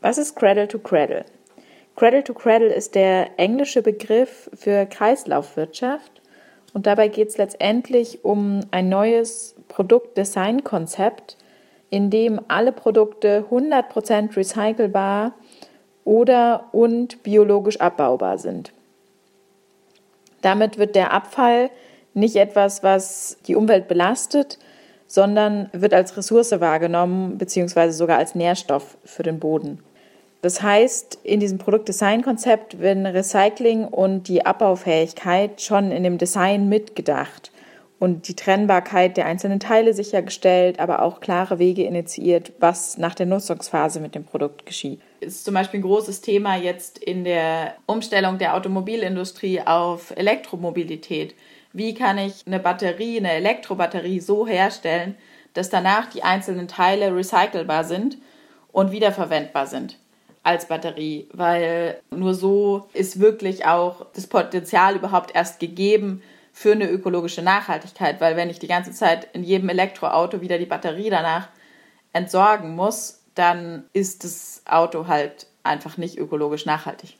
Was 0.00 0.18
ist 0.18 0.34
Cradle 0.34 0.66
to 0.66 0.78
Cradle? 0.80 1.24
Cradle 1.94 2.24
to 2.24 2.34
Cradle 2.34 2.72
ist 2.72 2.94
der 2.94 3.38
englische 3.38 3.82
Begriff 3.82 4.50
für 4.54 4.86
Kreislaufwirtschaft 4.86 6.20
und 6.72 6.86
dabei 6.86 7.08
geht 7.08 7.28
es 7.28 7.38
letztendlich 7.38 8.24
um 8.24 8.60
ein 8.70 8.88
neues 8.88 9.54
Produktdesignkonzept, 9.68 11.36
in 11.90 12.10
dem 12.10 12.40
alle 12.48 12.72
Produkte 12.72 13.44
100% 13.50 14.36
recycelbar 14.36 15.32
oder 16.04 16.68
und 16.72 17.22
biologisch 17.22 17.80
abbaubar 17.80 18.38
sind. 18.38 18.72
Damit 20.42 20.78
wird 20.78 20.94
der 20.94 21.12
Abfall 21.12 21.70
nicht 22.14 22.36
etwas, 22.36 22.82
was 22.82 23.38
die 23.46 23.56
Umwelt 23.56 23.88
belastet, 23.88 24.58
sondern 25.06 25.70
wird 25.72 25.94
als 25.94 26.16
Ressource 26.16 26.60
wahrgenommen 26.60 27.38
bzw. 27.38 27.90
sogar 27.90 28.18
als 28.18 28.34
Nährstoff 28.34 28.98
für 29.04 29.22
den 29.22 29.38
Boden. 29.38 29.80
Das 30.42 30.62
heißt, 30.62 31.18
in 31.24 31.40
diesem 31.40 31.58
Produktdesign-Konzept 31.58 32.78
werden 32.78 33.06
Recycling 33.06 33.84
und 33.84 34.28
die 34.28 34.46
Abbaufähigkeit 34.46 35.60
schon 35.60 35.90
in 35.90 36.04
dem 36.04 36.18
Design 36.18 36.68
mitgedacht. 36.68 37.50
Und 37.98 38.28
die 38.28 38.36
Trennbarkeit 38.36 39.16
der 39.16 39.26
einzelnen 39.26 39.60
Teile 39.60 39.92
sichergestellt, 39.92 40.78
aber 40.78 41.02
auch 41.02 41.20
klare 41.20 41.58
Wege 41.58 41.84
initiiert, 41.84 42.52
was 42.60 42.96
nach 42.96 43.14
der 43.14 43.26
Nutzungsphase 43.26 44.00
mit 44.00 44.14
dem 44.14 44.24
Produkt 44.24 44.66
geschieht. 44.66 45.00
Das 45.20 45.34
ist 45.34 45.44
zum 45.44 45.54
Beispiel 45.54 45.80
ein 45.80 45.84
großes 45.84 46.20
Thema 46.20 46.56
jetzt 46.56 46.98
in 46.98 47.24
der 47.24 47.74
Umstellung 47.86 48.38
der 48.38 48.54
Automobilindustrie 48.54 49.62
auf 49.62 50.12
Elektromobilität. 50.16 51.34
Wie 51.72 51.94
kann 51.94 52.18
ich 52.18 52.46
eine 52.46 52.60
Batterie, 52.60 53.18
eine 53.18 53.32
Elektrobatterie 53.32 54.20
so 54.20 54.46
herstellen, 54.46 55.16
dass 55.54 55.70
danach 55.70 56.08
die 56.10 56.22
einzelnen 56.22 56.68
Teile 56.68 57.14
recycelbar 57.14 57.82
sind 57.82 58.18
und 58.70 58.92
wiederverwendbar 58.92 59.66
sind 59.66 59.98
als 60.44 60.68
Batterie, 60.68 61.28
weil 61.32 62.00
nur 62.10 62.32
so 62.32 62.88
ist 62.92 63.18
wirklich 63.20 63.66
auch 63.66 64.06
das 64.14 64.28
Potenzial 64.28 64.94
überhaupt 64.96 65.34
erst 65.34 65.58
gegeben, 65.58 66.22
für 66.58 66.72
eine 66.72 66.90
ökologische 66.90 67.40
Nachhaltigkeit, 67.40 68.20
weil 68.20 68.34
wenn 68.34 68.50
ich 68.50 68.58
die 68.58 68.66
ganze 68.66 68.90
Zeit 68.90 69.28
in 69.32 69.44
jedem 69.44 69.68
Elektroauto 69.68 70.40
wieder 70.40 70.58
die 70.58 70.66
Batterie 70.66 71.08
danach 71.08 71.50
entsorgen 72.12 72.74
muss, 72.74 73.22
dann 73.36 73.84
ist 73.92 74.24
das 74.24 74.62
Auto 74.66 75.06
halt 75.06 75.46
einfach 75.62 75.98
nicht 75.98 76.18
ökologisch 76.18 76.66
nachhaltig. 76.66 77.16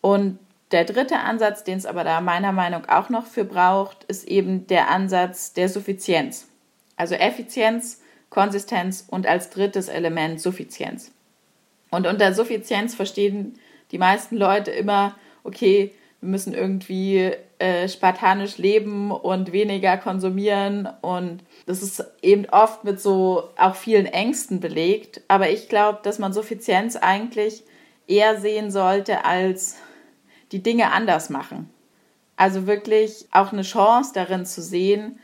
Und 0.00 0.40
der 0.72 0.84
dritte 0.84 1.18
Ansatz, 1.18 1.62
den 1.62 1.78
es 1.78 1.86
aber 1.86 2.02
da 2.02 2.20
meiner 2.20 2.50
Meinung 2.50 2.82
nach 2.82 3.04
auch 3.04 3.10
noch 3.10 3.26
für 3.26 3.44
braucht, 3.44 4.02
ist 4.08 4.26
eben 4.26 4.66
der 4.66 4.90
Ansatz 4.90 5.52
der 5.52 5.68
Suffizienz. 5.68 6.48
Also 6.96 7.14
Effizienz, 7.14 8.00
Konsistenz 8.28 9.06
und 9.08 9.24
als 9.24 9.50
drittes 9.50 9.86
Element 9.86 10.40
Suffizienz. 10.40 11.12
Und 11.92 12.08
unter 12.08 12.34
Suffizienz 12.34 12.96
verstehen 12.96 13.56
die 13.92 13.98
meisten 13.98 14.36
Leute 14.36 14.72
immer, 14.72 15.14
okay, 15.44 15.94
wir 16.20 16.28
müssen 16.28 16.54
irgendwie 16.54 17.36
äh, 17.60 17.88
spartanisch 17.88 18.58
leben 18.58 19.10
und 19.10 19.52
weniger 19.52 19.96
konsumieren. 19.98 20.88
Und 21.02 21.44
das 21.66 21.82
ist 21.82 22.02
eben 22.22 22.46
oft 22.48 22.84
mit 22.84 23.00
so 23.00 23.50
auch 23.56 23.74
vielen 23.74 24.06
Ängsten 24.06 24.60
belegt. 24.60 25.20
Aber 25.28 25.50
ich 25.50 25.68
glaube, 25.68 26.00
dass 26.02 26.18
man 26.18 26.32
Suffizienz 26.32 26.96
eigentlich 26.96 27.62
eher 28.06 28.40
sehen 28.40 28.70
sollte 28.70 29.24
als 29.24 29.76
die 30.52 30.62
Dinge 30.62 30.90
anders 30.92 31.30
machen. 31.30 31.70
Also 32.36 32.66
wirklich 32.66 33.28
auch 33.30 33.52
eine 33.52 33.62
Chance 33.62 34.12
darin 34.14 34.46
zu 34.46 34.62
sehen, 34.62 35.18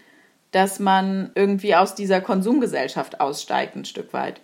dass 0.51 0.79
man 0.79 1.33
irgendwie 1.35 1.75
aus 1.75 1.95
dieser 1.95 2.21
Konsumgesellschaft 2.21 3.21
aussteigt 3.21 3.77
ein 3.77 3.85
Stück 3.85 4.13
weit 4.13 4.41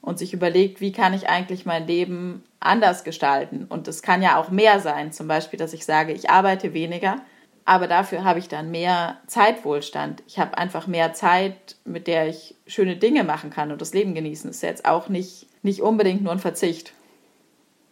und 0.00 0.18
sich 0.18 0.32
überlegt, 0.32 0.80
wie 0.80 0.92
kann 0.92 1.14
ich 1.14 1.28
eigentlich 1.28 1.66
mein 1.66 1.86
Leben 1.86 2.44
anders 2.60 3.04
gestalten. 3.04 3.66
Und 3.68 3.86
das 3.86 4.02
kann 4.02 4.22
ja 4.22 4.36
auch 4.36 4.50
mehr 4.50 4.80
sein, 4.80 5.12
zum 5.12 5.28
Beispiel, 5.28 5.58
dass 5.58 5.72
ich 5.72 5.84
sage, 5.84 6.12
ich 6.12 6.28
arbeite 6.28 6.74
weniger, 6.74 7.20
aber 7.66 7.88
dafür 7.88 8.24
habe 8.24 8.38
ich 8.38 8.48
dann 8.48 8.70
mehr 8.70 9.18
Zeitwohlstand. 9.26 10.22
Ich 10.28 10.38
habe 10.38 10.56
einfach 10.56 10.86
mehr 10.86 11.12
Zeit, 11.12 11.76
mit 11.84 12.06
der 12.06 12.28
ich 12.28 12.54
schöne 12.68 12.96
Dinge 12.96 13.24
machen 13.24 13.50
kann 13.50 13.72
und 13.72 13.80
das 13.80 13.92
Leben 13.92 14.14
genießen. 14.14 14.48
Ist 14.48 14.62
jetzt 14.62 14.86
auch 14.86 15.08
nicht, 15.08 15.48
nicht 15.62 15.82
unbedingt 15.82 16.22
nur 16.22 16.32
ein 16.32 16.38
Verzicht. 16.38 16.92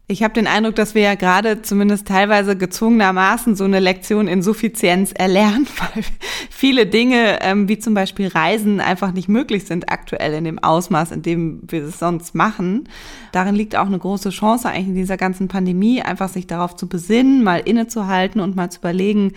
Ich 0.07 0.23
habe 0.23 0.35
den 0.35 0.47
Eindruck, 0.47 0.75
dass 0.75 0.95
wir 0.95 1.01
ja 1.01 1.15
gerade 1.15 1.63
zumindest 1.63 2.07
teilweise 2.07 2.59
gezwungenermaßen 2.59 3.57
so 3.57 3.65
eine 3.65 3.81
Lektion 3.81 4.29
in 4.29 4.43
Suffizienz 4.43 5.13
erlernen, 5.13 5.67
weil 5.79 6.05
viele 6.51 6.87
Dinge, 6.87 7.39
ähm, 7.41 7.71
wie 7.71 7.79
zum 7.79 7.95
Beispiel 7.95 8.29
Reisen, 8.29 8.81
einfach 8.81 9.13
nicht 9.13 9.31
möglich 9.31 9.65
sind 9.65 9.91
aktuell 9.91 10.35
in 10.35 10.45
dem 10.45 10.59
Ausmaß, 10.59 11.11
in 11.11 11.23
dem 11.23 11.63
wir 11.69 11.85
es 11.85 11.99
sonst 11.99 12.35
machen. 12.35 12.87
Darin 13.33 13.55
liegt 13.55 13.77
auch 13.77 13.87
eine 13.87 13.99
große 13.99 14.29
Chance 14.29 14.69
eigentlich 14.69 14.89
in 14.89 14.95
dieser 14.95 15.17
ganzen 15.17 15.49
Pandemie, 15.49 16.03
einfach 16.03 16.29
sich 16.29 16.47
darauf 16.47 16.77
zu 16.77 16.87
besinnen, 16.87 17.43
mal 17.43 17.61
innezuhalten 17.61 18.43
und 18.43 18.57
mal 18.57 18.69
zu 18.69 18.81
überlegen, 18.81 19.33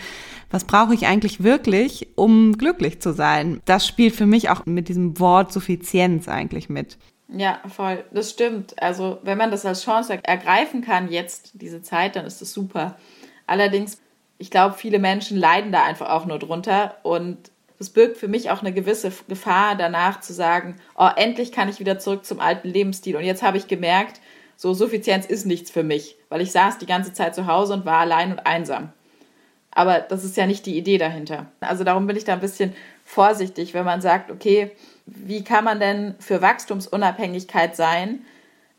was 0.50 0.66
brauche 0.66 0.94
ich 0.94 1.08
eigentlich 1.08 1.44
wirklich, 1.44 2.10
um 2.16 2.58
glücklich 2.58 3.00
zu 3.00 3.14
sein. 3.14 3.62
Das 3.64 3.88
spielt 3.88 4.16
für 4.16 4.26
mich 4.26 4.50
auch 4.50 4.66
mit 4.66 4.90
diesem 4.90 5.18
Wort 5.18 5.54
Suffizienz 5.54 6.28
eigentlich 6.28 6.68
mit. 6.68 6.98
Ja, 7.30 7.62
voll. 7.68 8.06
Das 8.12 8.30
stimmt. 8.30 8.82
Also, 8.82 9.20
wenn 9.24 9.38
man 9.38 9.52
das 9.52 9.66
als 9.66 9.84
Chance 9.84 10.20
ergreifen 10.24 10.82
kann, 10.82 11.12
jetzt 11.12 11.52
diese 11.54 11.82
Zeit, 11.82 12.16
dann 12.16 12.26
ist 12.26 12.42
das 12.42 12.54
super. 12.54 12.98
Allerdings, 13.46 14.02
ich 14.38 14.50
glaube, 14.50 14.76
viele 14.76 15.00
Menschen 15.00 15.38
leiden 15.38 15.72
da 15.72 15.84
einfach 15.84 16.10
auch 16.10 16.26
nur 16.26 16.40
drunter 16.40 16.98
und 17.04 17.52
das 17.80 17.90
birgt 17.90 18.18
für 18.18 18.28
mich 18.28 18.50
auch 18.50 18.62
eine 18.62 18.74
gewisse 18.74 19.12
Gefahr 19.28 19.76
danach 19.76 20.20
zu 20.22 20.34
sagen, 20.34 20.78
oh, 20.96 21.10
endlich 21.16 21.52
kann 21.52 21.70
ich 21.70 21.80
wieder 21.80 22.00
zurück 22.00 22.26
zum 22.26 22.40
alten 22.40 22.68
Lebensstil. 22.70 23.16
Und 23.16 23.24
jetzt 23.24 23.44
habe 23.44 23.58
ich 23.58 23.68
gemerkt, 23.68 24.20
so 24.56 24.74
Suffizienz 24.74 25.28
ist 25.28 25.46
nichts 25.46 25.70
für 25.70 25.84
mich, 25.84 26.16
weil 26.30 26.42
ich 26.42 26.52
saß 26.52 26.80
die 26.80 26.88
ganze 26.88 27.14
Zeit 27.14 27.36
zu 27.36 27.46
Hause 27.46 27.74
und 27.74 27.86
war 27.86 28.00
allein 28.00 28.32
und 28.32 28.40
einsam. 28.48 28.92
Aber 29.70 30.00
das 30.00 30.24
ist 30.24 30.36
ja 30.38 30.48
nicht 30.48 30.66
die 30.66 30.76
Idee 30.76 30.98
dahinter. 30.98 31.52
Also 31.60 31.84
darum 31.84 32.08
bin 32.08 32.16
ich 32.16 32.24
da 32.24 32.34
ein 32.34 32.40
bisschen 32.40 32.74
vorsichtig, 33.04 33.76
wenn 33.76 33.86
man 33.86 34.02
sagt, 34.02 34.32
okay, 34.32 34.72
wie 35.08 35.44
kann 35.44 35.64
man 35.64 35.80
denn 35.80 36.16
für 36.20 36.42
Wachstumsunabhängigkeit 36.42 37.76
sein, 37.76 38.20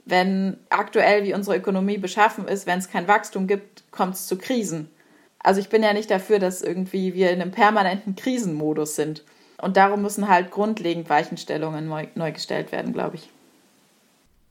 wenn 0.04 0.58
aktuell 0.70 1.24
wie 1.24 1.34
unsere 1.34 1.56
Ökonomie 1.56 1.98
beschaffen 1.98 2.46
ist, 2.46 2.66
wenn 2.66 2.78
es 2.78 2.90
kein 2.90 3.08
Wachstum 3.08 3.46
gibt, 3.46 3.90
kommt 3.90 4.14
es 4.14 4.26
zu 4.26 4.38
Krisen. 4.38 4.90
Also 5.38 5.60
ich 5.60 5.68
bin 5.68 5.82
ja 5.82 5.92
nicht 5.92 6.10
dafür, 6.10 6.38
dass 6.38 6.62
irgendwie 6.62 7.14
wir 7.14 7.30
in 7.30 7.40
einem 7.40 7.50
permanenten 7.50 8.16
Krisenmodus 8.16 8.96
sind. 8.96 9.24
Und 9.60 9.76
darum 9.76 10.02
müssen 10.02 10.28
halt 10.28 10.50
grundlegend 10.50 11.10
Weichenstellungen 11.10 11.88
neu, 11.88 12.06
neu 12.14 12.32
gestellt 12.32 12.72
werden, 12.72 12.92
glaube 12.92 13.16
ich. 13.16 13.28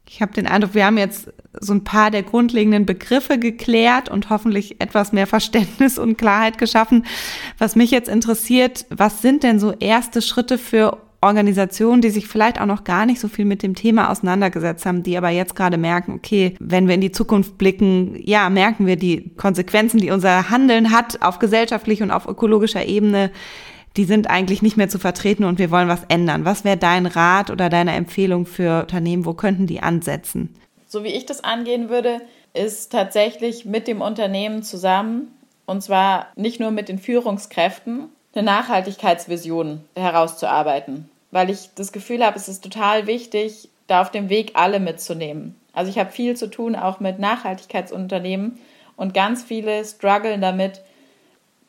Ich 0.10 0.22
habe 0.22 0.34
den 0.34 0.48
Eindruck, 0.48 0.74
wir 0.74 0.86
haben 0.86 0.98
jetzt 0.98 1.32
so 1.60 1.74
ein 1.74 1.84
paar 1.84 2.12
der 2.12 2.24
grundlegenden 2.24 2.86
Begriffe 2.86 3.38
geklärt 3.38 4.10
und 4.10 4.30
hoffentlich 4.30 4.80
etwas 4.80 5.12
mehr 5.12 5.28
Verständnis 5.28 5.98
und 5.98 6.18
Klarheit 6.18 6.58
geschaffen. 6.58 7.06
Was 7.58 7.76
mich 7.76 7.92
jetzt 7.92 8.08
interessiert, 8.08 8.86
was 8.90 9.22
sind 9.22 9.44
denn 9.44 9.60
so 9.60 9.74
erste 9.74 10.22
Schritte 10.22 10.58
für 10.58 10.98
Organisationen, 11.22 12.02
die 12.02 12.10
sich 12.10 12.28
vielleicht 12.28 12.62
auch 12.62 12.66
noch 12.66 12.84
gar 12.84 13.06
nicht 13.06 13.20
so 13.20 13.28
viel 13.28 13.46
mit 13.46 13.64
dem 13.64 13.74
Thema 13.74 14.12
auseinandergesetzt 14.12 14.86
haben, 14.86 15.04
die 15.04 15.18
aber 15.18 15.30
jetzt 15.30 15.56
gerade 15.56 15.78
merken, 15.78 16.14
okay, 16.14 16.56
wenn 16.60 16.88
wir 16.88 16.96
in 16.96 17.02
die 17.02 17.12
Zukunft 17.12 17.58
blicken, 17.58 18.20
ja, 18.24 18.50
merken 18.50 18.86
wir 18.86 18.98
die 18.98 19.32
Konsequenzen, 19.36 20.00
die 20.00 20.12
unser 20.12 20.50
Handeln 20.50 20.92
hat 20.92 21.22
auf 21.22 21.40
gesellschaftlicher 21.40 22.04
und 22.04 22.12
auf 22.12 22.28
ökologischer 22.28 22.86
Ebene, 22.86 23.32
die 23.98 24.04
sind 24.04 24.30
eigentlich 24.30 24.62
nicht 24.62 24.78
mehr 24.78 24.90
zu 24.90 25.00
vertreten 25.00 25.44
und 25.44 25.58
wir 25.58 25.72
wollen 25.72 25.88
was 25.88 26.04
ändern. 26.08 26.46
Was 26.46 26.64
wäre 26.64 26.78
dein 26.78 27.08
Rat 27.08 27.50
oder 27.50 27.70
deine 27.70 27.94
Empfehlung 27.94 28.46
für 28.46 28.82
Unternehmen? 28.82 29.26
Wo 29.26 29.34
könnten 29.34 29.66
die 29.66 29.82
ansetzen? 29.82 30.54
So 30.88 31.04
wie 31.04 31.10
ich 31.10 31.26
das 31.26 31.44
angehen 31.44 31.90
würde, 31.90 32.22
ist 32.54 32.92
tatsächlich 32.92 33.66
mit 33.66 33.88
dem 33.88 34.02
Unternehmen 34.02 34.62
zusammen 34.62 35.30
und 35.66 35.82
zwar 35.82 36.28
nicht 36.36 36.60
nur 36.60 36.72
mit 36.72 36.90
den 36.90 37.00
Führungskräften, 37.00 38.10
eine 38.34 38.44
Nachhaltigkeitsvision 38.44 39.84
herauszuarbeiten, 39.96 41.10
weil 41.32 41.50
ich 41.50 41.70
das 41.76 41.92
Gefühl 41.92 42.26
habe, 42.26 42.38
es 42.38 42.48
ist 42.48 42.64
total 42.64 43.08
wichtig, 43.08 43.70
da 43.88 44.02
auf 44.02 44.12
dem 44.12 44.30
Weg 44.30 44.52
alle 44.54 44.80
mitzunehmen. 44.80 45.56
Also 45.74 45.90
ich 45.90 46.00
habe 46.00 46.12
viel 46.12 46.36
zu 46.36 46.50
tun 46.50 46.76
auch 46.76 47.00
mit 47.00 47.20
Nachhaltigkeitsunternehmen 47.20 48.60
und 48.96 49.14
ganz 49.14 49.44
viele 49.44 49.86
strugglen 49.86 50.42
damit, 50.42 50.82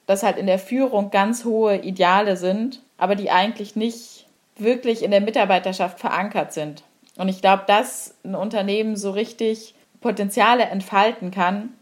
dass 0.06 0.22
halt 0.22 0.38
in 0.38 0.46
der 0.46 0.58
Führung 0.58 1.10
ganz 1.10 1.44
hohe 1.44 1.76
Ideale 1.76 2.36
sind, 2.36 2.80
aber 2.96 3.14
die 3.14 3.30
eigentlich 3.30 3.76
nicht 3.76 4.26
wirklich 4.56 5.02
in 5.02 5.10
der 5.10 5.20
Mitarbeiterschaft 5.20 6.00
verankert 6.00 6.52
sind. 6.52 6.82
Und 7.16 7.28
ich 7.28 7.40
glaube, 7.40 7.64
dass 7.66 8.14
ein 8.24 8.34
Unternehmen 8.34 8.96
so 8.96 9.10
richtig 9.10 9.74
Potenziale 10.00 10.64
entfalten 10.64 11.30
kann, 11.30 11.74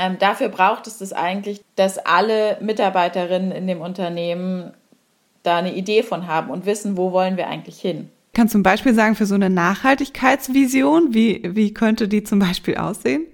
ähm, 0.00 0.18
dafür 0.18 0.48
braucht 0.48 0.86
es 0.86 0.96
das 0.96 1.12
eigentlich, 1.12 1.60
dass 1.76 1.98
alle 1.98 2.56
Mitarbeiterinnen 2.62 3.52
in 3.52 3.66
dem 3.66 3.82
Unternehmen 3.82 4.72
da 5.42 5.58
eine 5.58 5.74
Idee 5.74 6.02
von 6.02 6.26
haben 6.26 6.50
und 6.50 6.64
wissen, 6.64 6.96
wo 6.96 7.12
wollen 7.12 7.36
wir 7.36 7.48
eigentlich 7.48 7.78
hin. 7.78 8.08
Kannst 8.32 8.54
du 8.54 8.56
zum 8.56 8.62
Beispiel 8.62 8.94
sagen, 8.94 9.14
für 9.14 9.26
so 9.26 9.34
eine 9.34 9.50
Nachhaltigkeitsvision, 9.50 11.12
wie, 11.12 11.42
wie 11.54 11.74
könnte 11.74 12.08
die 12.08 12.24
zum 12.24 12.38
Beispiel 12.38 12.78
aussehen? 12.78 13.26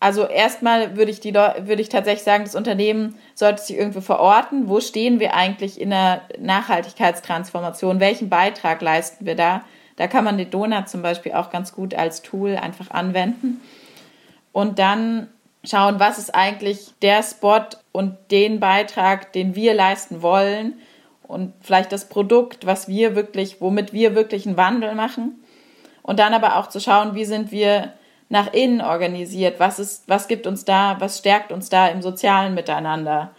Also 0.00 0.26
erstmal 0.26 0.96
würde 0.96 1.10
ich, 1.10 1.20
die, 1.20 1.32
würde 1.32 1.80
ich 1.80 1.88
tatsächlich 1.88 2.24
sagen, 2.24 2.44
das 2.44 2.56
Unternehmen 2.56 3.14
sollte 3.34 3.62
sich 3.62 3.78
irgendwo 3.78 4.02
verorten. 4.02 4.68
Wo 4.68 4.80
stehen 4.80 5.18
wir 5.18 5.32
eigentlich 5.34 5.80
in 5.80 5.90
der 5.90 6.22
Nachhaltigkeitstransformation? 6.38 8.00
Welchen 8.00 8.28
Beitrag 8.28 8.82
leisten 8.82 9.24
wir 9.24 9.36
da? 9.36 9.62
Da 9.96 10.08
kann 10.08 10.24
man 10.24 10.36
den 10.36 10.50
Donut 10.50 10.90
zum 10.90 11.00
Beispiel 11.00 11.32
auch 11.32 11.50
ganz 11.50 11.72
gut 11.72 11.94
als 11.94 12.20
Tool 12.20 12.56
einfach 12.56 12.90
anwenden. 12.90 13.62
Und 14.50 14.78
dann 14.78 15.28
schauen, 15.64 16.00
was 16.00 16.18
ist 16.18 16.34
eigentlich 16.34 16.92
der 17.02 17.22
Spot 17.22 17.64
und 17.92 18.16
den 18.30 18.60
Beitrag, 18.60 19.32
den 19.32 19.54
wir 19.54 19.74
leisten 19.74 20.22
wollen 20.22 20.74
und 21.22 21.52
vielleicht 21.60 21.92
das 21.92 22.08
Produkt, 22.08 22.66
was 22.66 22.88
wir 22.88 23.14
wirklich, 23.14 23.60
womit 23.60 23.92
wir 23.92 24.14
wirklich 24.14 24.46
einen 24.46 24.56
Wandel 24.56 24.94
machen. 24.94 25.42
Und 26.02 26.18
dann 26.18 26.34
aber 26.34 26.56
auch 26.56 26.68
zu 26.68 26.80
schauen, 26.80 27.14
wie 27.14 27.24
sind 27.24 27.52
wir 27.52 27.92
nach 28.28 28.52
innen 28.52 28.80
organisiert, 28.80 29.60
was 29.60 29.78
ist, 29.78 30.08
was 30.08 30.26
gibt 30.26 30.46
uns 30.46 30.64
da, 30.64 30.96
was 30.98 31.18
stärkt 31.18 31.52
uns 31.52 31.68
da 31.68 31.88
im 31.88 32.02
sozialen 32.02 32.54
Miteinander? 32.54 33.30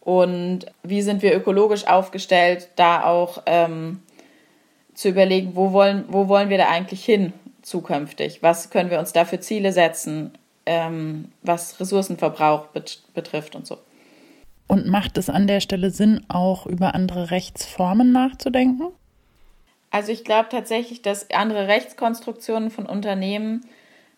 Und 0.00 0.66
wie 0.82 1.00
sind 1.00 1.22
wir 1.22 1.34
ökologisch 1.34 1.86
aufgestellt, 1.86 2.68
da 2.74 3.04
auch 3.04 3.42
ähm, 3.46 4.02
zu 4.94 5.08
überlegen, 5.08 5.54
wo 5.54 5.72
wollen, 5.72 6.04
wo 6.08 6.28
wollen 6.28 6.48
wir 6.48 6.58
da 6.58 6.68
eigentlich 6.68 7.04
hin 7.04 7.32
zukünftig, 7.62 8.42
was 8.42 8.70
können 8.70 8.90
wir 8.90 8.98
uns 8.98 9.12
da 9.12 9.24
für 9.24 9.38
Ziele 9.38 9.72
setzen, 9.72 10.36
ähm, 10.66 11.32
was 11.42 11.80
Ressourcenverbrauch 11.80 12.68
bet 12.68 13.02
betrifft 13.14 13.54
und 13.54 13.66
so. 13.66 13.78
Und 14.66 14.86
macht 14.86 15.18
es 15.18 15.28
an 15.28 15.46
der 15.46 15.60
Stelle 15.60 15.90
Sinn, 15.90 16.24
auch 16.28 16.66
über 16.66 16.94
andere 16.94 17.30
Rechtsformen 17.30 18.12
nachzudenken? 18.12 18.88
Also 19.90 20.10
ich 20.12 20.24
glaube 20.24 20.48
tatsächlich, 20.50 21.02
dass 21.02 21.30
andere 21.30 21.68
Rechtskonstruktionen 21.68 22.70
von 22.70 22.86
Unternehmen 22.86 23.66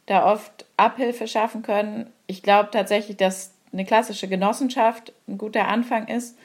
da 0.07 0.31
oft 0.33 0.67
Abhilfe 0.77 1.27
schaffen 1.27 1.63
können. 1.63 2.07
Ich 2.27 2.43
glaube 2.43 2.69
tatsächlich, 2.71 3.17
dass 3.17 3.53
eine 3.73 3.85
klassische 3.85 4.29
Genossenschaft 4.29 5.13
ein 5.27 5.39
guter 5.39 5.67
Anfang 5.67 6.07
ist 6.07 6.39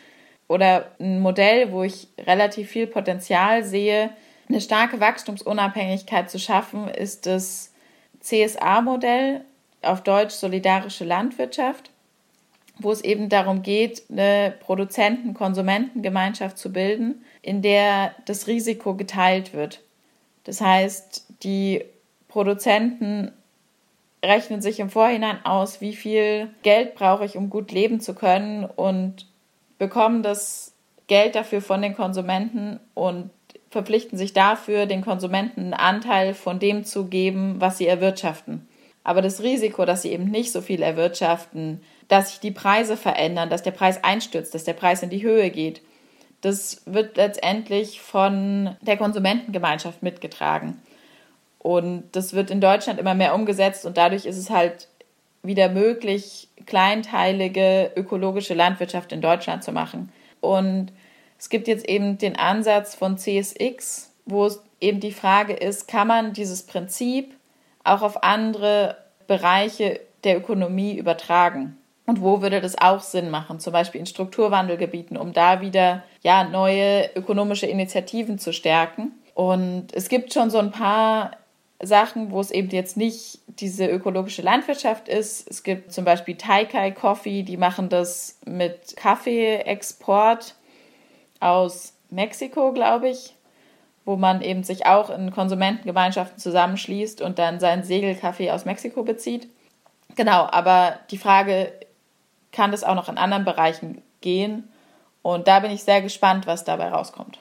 oder 0.47 0.91
ein 0.99 1.19
Modell, 1.19 1.71
wo 1.71 1.83
ich 1.83 2.07
relativ 2.17 2.69
viel 2.69 2.87
Potenzial 2.87 3.63
sehe, 3.63 4.09
eine 4.49 4.61
starke 4.61 4.99
Wachstumsunabhängigkeit 4.99 6.31
zu 6.31 6.39
schaffen, 6.39 6.87
ist 6.87 7.27
das 7.27 7.71
CSA-Modell, 8.21 9.45
auf 9.81 10.01
Deutsch 10.03 10.33
solidarische 10.33 11.05
Landwirtschaft, 11.05 11.91
wo 12.79 12.91
es 12.91 13.01
eben 13.01 13.29
darum 13.29 13.61
geht, 13.61 14.03
eine 14.09 14.53
Produzenten-Konsumenten-Gemeinschaft 14.59 16.57
zu 16.57 16.71
bilden, 16.71 17.23
in 17.41 17.61
der 17.61 18.15
das 18.25 18.47
Risiko 18.47 18.95
geteilt 18.95 19.53
wird. 19.53 19.81
Das 20.45 20.61
heißt, 20.61 21.25
die 21.43 21.83
Produzenten 22.27 23.31
rechnen 24.23 24.61
sich 24.61 24.79
im 24.79 24.89
Vorhinein 24.89 25.43
aus, 25.45 25.81
wie 25.81 25.95
viel 25.95 26.49
Geld 26.63 26.95
brauche 26.95 27.25
ich, 27.25 27.37
um 27.37 27.49
gut 27.49 27.71
leben 27.71 27.99
zu 27.99 28.13
können 28.13 28.65
und 28.65 29.25
bekommen 29.77 30.23
das 30.23 30.73
Geld 31.07 31.35
dafür 31.35 31.61
von 31.61 31.81
den 31.81 31.95
Konsumenten 31.95 32.79
und 32.93 33.31
verpflichten 33.69 34.17
sich 34.17 34.33
dafür, 34.33 34.85
den 34.85 35.01
Konsumenten 35.01 35.61
einen 35.61 35.73
Anteil 35.73 36.33
von 36.33 36.59
dem 36.59 36.83
zu 36.83 37.05
geben, 37.05 37.55
was 37.59 37.77
sie 37.77 37.87
erwirtschaften. 37.87 38.67
Aber 39.03 39.21
das 39.21 39.41
Risiko, 39.41 39.85
dass 39.85 40.01
sie 40.01 40.11
eben 40.11 40.25
nicht 40.25 40.51
so 40.51 40.61
viel 40.61 40.81
erwirtschaften, 40.81 41.81
dass 42.07 42.31
sich 42.31 42.39
die 42.39 42.51
Preise 42.51 42.97
verändern, 42.97 43.49
dass 43.49 43.63
der 43.63 43.71
Preis 43.71 44.03
einstürzt, 44.03 44.53
dass 44.53 44.63
der 44.63 44.73
Preis 44.73 45.03
in 45.03 45.09
die 45.09 45.23
Höhe 45.23 45.49
geht, 45.49 45.81
das 46.41 46.81
wird 46.85 47.17
letztendlich 47.17 48.01
von 48.01 48.75
der 48.81 48.97
Konsumentengemeinschaft 48.97 50.03
mitgetragen. 50.03 50.81
Und 51.59 52.03
das 52.13 52.33
wird 52.33 52.51
in 52.51 52.61
Deutschland 52.61 52.99
immer 52.99 53.15
mehr 53.15 53.35
umgesetzt 53.35 53.85
und 53.85 53.97
dadurch 53.97 54.25
ist 54.25 54.37
es 54.37 54.49
halt 54.49 54.87
wieder 55.43 55.69
möglich, 55.69 56.47
kleinteilige 56.65 57.91
ökologische 57.95 58.53
Landwirtschaft 58.53 59.11
in 59.11 59.21
Deutschland 59.21 59.63
zu 59.63 59.71
machen. 59.71 60.11
Und 60.41 60.91
es 61.37 61.49
gibt 61.49 61.67
jetzt 61.67 61.87
eben 61.87 62.17
den 62.17 62.37
Ansatz 62.37 62.95
von 62.95 63.17
CSX, 63.17 64.11
wo 64.25 64.45
es 64.45 64.61
eben 64.79 64.99
die 64.99 65.11
Frage 65.11 65.53
ist, 65.53 65.87
kann 65.87 66.07
man 66.07 66.33
dieses 66.33 66.63
Prinzip 66.63 67.33
auch 67.83 68.01
auf 68.01 68.23
andere 68.23 68.97
Bereiche 69.27 69.99
der 70.23 70.37
Ökonomie 70.37 70.97
übertragen? 70.97 71.77
Und 72.05 72.21
wo 72.21 72.41
würde 72.41 72.59
das 72.59 72.75
auch 72.75 73.01
Sinn 73.01 73.29
machen? 73.29 73.59
Zum 73.59 73.71
Beispiel 73.71 73.99
in 73.99 74.07
Strukturwandelgebieten, 74.07 75.15
um 75.15 75.31
da 75.31 75.61
wieder 75.61 76.03
ja, 76.23 76.43
neue 76.43 77.09
ökonomische 77.15 77.67
Initiativen 77.67 78.39
zu 78.39 78.51
stärken. 78.51 79.11
Und 79.35 79.93
es 79.93 80.09
gibt 80.09 80.33
schon 80.33 80.49
so 80.49 80.57
ein 80.57 80.71
paar 80.71 81.37
Sachen, 81.81 82.31
wo 82.31 82.41
es 82.41 82.51
eben 82.51 82.69
jetzt 82.69 82.97
nicht 82.97 83.39
diese 83.47 83.85
ökologische 83.87 84.41
Landwirtschaft 84.41 85.07
ist. 85.07 85.49
Es 85.49 85.63
gibt 85.63 85.93
zum 85.93 86.03
Beispiel 86.03 86.35
Taikai 86.35 86.91
Coffee, 86.91 87.43
die 87.43 87.57
machen 87.57 87.89
das 87.89 88.39
mit 88.45 88.95
Kaffeeexport 88.97 90.55
aus 91.39 91.93
Mexiko, 92.09 92.73
glaube 92.73 93.09
ich, 93.09 93.35
wo 94.09 94.15
man 94.15 94.41
eben 94.41 94.63
sich 94.63 94.87
auch 94.87 95.11
in 95.11 95.29
Konsumentengemeinschaften 95.29 96.39
zusammenschließt 96.39 97.21
und 97.21 97.37
dann 97.37 97.59
seinen 97.59 97.83
Segelkaffee 97.83 98.49
aus 98.49 98.65
Mexiko 98.65 99.03
bezieht. 99.03 99.47
Genau, 100.15 100.47
aber 100.49 100.97
die 101.11 101.19
Frage, 101.19 101.71
kann 102.51 102.71
das 102.71 102.83
auch 102.83 102.95
noch 102.95 103.07
in 103.07 103.19
anderen 103.19 103.45
Bereichen 103.45 104.01
gehen? 104.21 104.67
Und 105.21 105.47
da 105.47 105.59
bin 105.59 105.69
ich 105.69 105.83
sehr 105.83 106.01
gespannt, 106.01 106.47
was 106.47 106.63
dabei 106.63 106.89
rauskommt. 106.89 107.37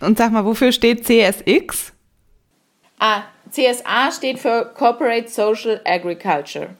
Und 0.00 0.18
sag 0.18 0.32
mal, 0.32 0.44
wofür 0.44 0.72
steht 0.72 1.06
CSX? 1.06 1.92
Ah, 2.98 3.22
CSA 3.52 4.10
steht 4.10 4.40
für 4.40 4.72
Corporate 4.74 5.28
Social 5.28 5.80
Agriculture. 5.84 6.70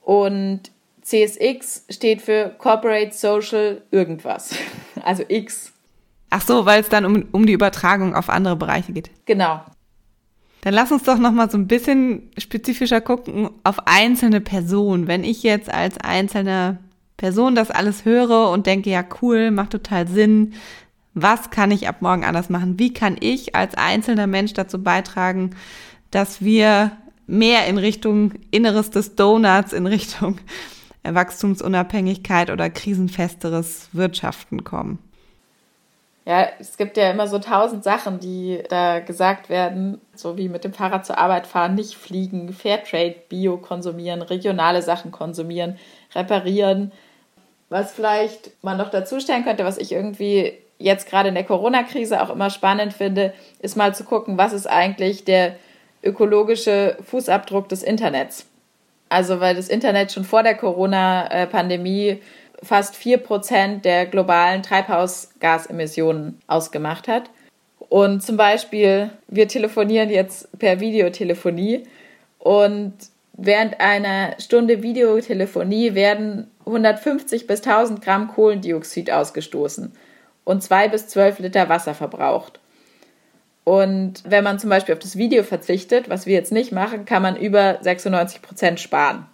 Und 0.00 0.70
CSX 1.02 1.84
steht 1.90 2.22
für 2.22 2.48
Corporate 2.56 3.12
Social 3.12 3.82
irgendwas. 3.90 4.54
Also 5.04 5.24
X. 5.26 5.71
Ach 6.34 6.40
so, 6.40 6.64
weil 6.64 6.80
es 6.80 6.88
dann 6.88 7.04
um, 7.04 7.26
um 7.30 7.44
die 7.44 7.52
Übertragung 7.52 8.14
auf 8.14 8.30
andere 8.30 8.56
Bereiche 8.56 8.94
geht. 8.94 9.10
Genau. 9.26 9.60
Dann 10.62 10.72
lass 10.72 10.90
uns 10.90 11.02
doch 11.02 11.18
noch 11.18 11.30
mal 11.30 11.50
so 11.50 11.58
ein 11.58 11.66
bisschen 11.66 12.30
spezifischer 12.38 13.02
gucken 13.02 13.50
auf 13.64 13.86
einzelne 13.86 14.40
Personen. 14.40 15.08
Wenn 15.08 15.24
ich 15.24 15.42
jetzt 15.42 15.70
als 15.72 15.98
einzelne 15.98 16.78
Person 17.18 17.54
das 17.54 17.70
alles 17.70 18.06
höre 18.06 18.48
und 18.48 18.66
denke, 18.66 18.88
ja 18.88 19.04
cool, 19.20 19.50
macht 19.50 19.72
total 19.72 20.08
Sinn, 20.08 20.54
was 21.12 21.50
kann 21.50 21.70
ich 21.70 21.86
ab 21.86 22.00
morgen 22.00 22.24
anders 22.24 22.48
machen? 22.48 22.78
Wie 22.78 22.94
kann 22.94 23.18
ich 23.20 23.54
als 23.54 23.74
einzelner 23.74 24.26
Mensch 24.26 24.54
dazu 24.54 24.82
beitragen, 24.82 25.50
dass 26.10 26.40
wir 26.40 26.92
mehr 27.26 27.66
in 27.66 27.76
Richtung 27.76 28.32
Inneres 28.50 28.88
des 28.88 29.16
Donuts, 29.16 29.74
in 29.74 29.86
Richtung 29.86 30.38
Wachstumsunabhängigkeit 31.02 32.48
oder 32.48 32.70
krisenfesteres 32.70 33.90
Wirtschaften 33.92 34.64
kommen? 34.64 34.98
Ja, 36.24 36.48
es 36.60 36.76
gibt 36.76 36.96
ja 36.96 37.10
immer 37.10 37.26
so 37.26 37.40
tausend 37.40 37.82
Sachen, 37.82 38.20
die 38.20 38.62
da 38.68 39.00
gesagt 39.00 39.48
werden, 39.48 40.00
so 40.14 40.38
wie 40.38 40.48
mit 40.48 40.62
dem 40.62 40.72
Fahrrad 40.72 41.04
zur 41.04 41.18
Arbeit 41.18 41.48
fahren, 41.48 41.74
nicht 41.74 41.94
fliegen, 41.96 42.52
Fairtrade, 42.52 43.16
Bio 43.28 43.56
konsumieren, 43.56 44.22
regionale 44.22 44.82
Sachen 44.82 45.10
konsumieren, 45.10 45.78
reparieren. 46.14 46.92
Was 47.70 47.92
vielleicht 47.92 48.52
man 48.62 48.76
noch 48.76 48.90
dazu 48.90 49.18
stellen 49.18 49.44
könnte, 49.44 49.64
was 49.64 49.78
ich 49.78 49.90
irgendwie 49.90 50.52
jetzt 50.78 51.08
gerade 51.08 51.30
in 51.30 51.34
der 51.34 51.44
Corona-Krise 51.44 52.22
auch 52.22 52.30
immer 52.30 52.50
spannend 52.50 52.92
finde, 52.92 53.32
ist 53.58 53.76
mal 53.76 53.94
zu 53.94 54.04
gucken, 54.04 54.38
was 54.38 54.52
ist 54.52 54.68
eigentlich 54.68 55.24
der 55.24 55.56
ökologische 56.04 56.98
Fußabdruck 57.02 57.68
des 57.68 57.82
Internets. 57.82 58.46
Also, 59.08 59.40
weil 59.40 59.56
das 59.56 59.68
Internet 59.68 60.12
schon 60.12 60.24
vor 60.24 60.42
der 60.42 60.54
Corona-Pandemie 60.54 62.22
fast 62.62 62.94
4% 62.94 63.80
der 63.80 64.06
globalen 64.06 64.62
Treibhausgasemissionen 64.62 66.40
ausgemacht 66.46 67.08
hat. 67.08 67.30
Und 67.88 68.22
zum 68.22 68.36
Beispiel, 68.36 69.10
wir 69.28 69.48
telefonieren 69.48 70.08
jetzt 70.08 70.58
per 70.58 70.80
Videotelefonie 70.80 71.84
und 72.38 72.94
während 73.34 73.80
einer 73.80 74.38
Stunde 74.38 74.82
Videotelefonie 74.82 75.94
werden 75.94 76.50
150 76.64 77.46
bis 77.46 77.60
1000 77.60 78.02
Gramm 78.02 78.28
Kohlendioxid 78.28 79.10
ausgestoßen 79.10 79.92
und 80.44 80.62
zwei 80.62 80.88
bis 80.88 81.08
zwölf 81.08 81.38
Liter 81.38 81.68
Wasser 81.68 81.94
verbraucht. 81.94 82.60
Und 83.64 84.22
wenn 84.24 84.42
man 84.42 84.58
zum 84.58 84.70
Beispiel 84.70 84.94
auf 84.94 84.98
das 84.98 85.16
Video 85.16 85.44
verzichtet, 85.44 86.08
was 86.08 86.26
wir 86.26 86.34
jetzt 86.34 86.52
nicht 86.52 86.72
machen, 86.72 87.04
kann 87.04 87.22
man 87.22 87.36
über 87.36 87.78
96 87.80 88.42
Prozent 88.42 88.80
sparen. 88.80 89.26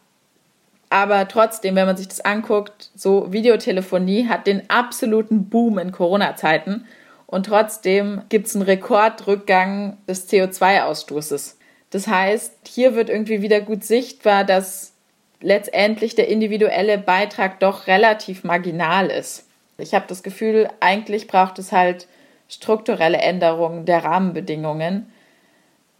Aber 0.91 1.29
trotzdem, 1.29 1.75
wenn 1.77 1.87
man 1.87 1.97
sich 1.97 2.09
das 2.09 2.21
anguckt, 2.21 2.91
so 2.95 3.33
Videotelefonie 3.33 4.29
hat 4.29 4.47
den 4.47 4.69
absoluten 4.71 5.49
Boom 5.49 5.79
in 5.79 5.93
Corona-Zeiten 5.93 6.87
und 7.27 7.47
trotzdem 7.47 8.23
gibt 8.31 8.47
es 8.47 8.55
einen 8.55 8.65
Rekordrückgang 8.65 9.99
des 10.09 10.31
CO2-Ausstoßes. 10.31 11.57
Das 11.91 12.07
heißt, 12.07 12.55
hier 12.67 12.95
wird 12.95 13.11
irgendwie 13.11 13.43
wieder 13.43 13.61
gut 13.61 13.85
sichtbar, 13.85 14.45
dass 14.45 14.95
letztendlich 15.41 16.15
der 16.15 16.29
individuelle 16.29 16.99
Beitrag 16.99 17.61
doch 17.61 17.87
relativ 17.87 18.45
marginal 18.45 19.09
ist. 19.09 19.47
Ich 19.77 19.95
habe 19.95 20.07
das 20.09 20.23
Gefühl, 20.23 20.69
eigentlich 20.81 21.29
braucht 21.29 21.59
es 21.59 21.71
halt 21.71 22.09
strukturelle 22.49 23.19
Änderungen 23.19 23.85
der 23.85 24.05
Rahmenbedingungen. 24.05 25.13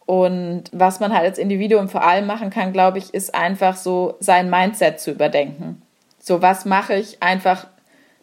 Und 0.09 0.71
was 0.73 1.01
man 1.01 1.13
halt 1.13 1.27
als 1.27 1.37
Individuum 1.37 1.91
vor 1.91 2.03
allem 2.03 2.25
machen 2.25 2.49
kann, 2.49 2.73
glaube 2.73 2.97
ich, 2.97 3.13
ist 3.13 3.35
einfach 3.35 3.77
so 3.77 4.17
sein 4.21 4.49
Mindset 4.49 4.99
zu 5.01 5.11
überdenken. 5.11 5.83
So, 6.19 6.41
was 6.41 6.65
mache 6.65 6.95
ich 6.95 7.23
einfach 7.23 7.67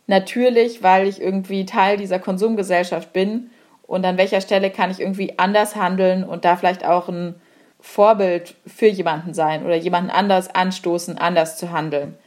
natürlich, 0.07 0.81
weil 0.81 1.07
ich 1.07 1.21
irgendwie 1.21 1.63
Teil 1.67 1.97
dieser 1.97 2.17
Konsumgesellschaft 2.17 3.13
bin 3.13 3.51
und 3.83 4.03
an 4.03 4.17
welcher 4.17 4.41
Stelle 4.41 4.71
kann 4.71 4.89
ich 4.89 4.99
irgendwie 4.99 5.37
anders 5.37 5.75
handeln 5.75 6.23
und 6.23 6.43
da 6.43 6.55
vielleicht 6.55 6.83
auch 6.83 7.07
ein 7.07 7.35
Vorbild 7.79 8.55
für 8.65 8.87
jemanden 8.87 9.35
sein 9.35 9.63
oder 9.63 9.75
jemanden 9.75 10.09
anders 10.09 10.55
anstoßen, 10.55 11.19
anders 11.19 11.55
zu 11.55 11.71
handeln. 11.71 12.17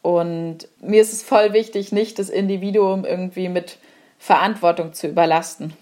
Und 0.00 0.68
mir 0.80 1.02
ist 1.02 1.12
es 1.12 1.22
voll 1.22 1.52
wichtig, 1.52 1.92
nicht 1.92 2.18
das 2.18 2.30
Individuum 2.30 3.04
irgendwie 3.04 3.50
mit 3.50 3.76
Verantwortung 4.18 4.94
zu 4.94 5.06
überlasten. 5.06 5.74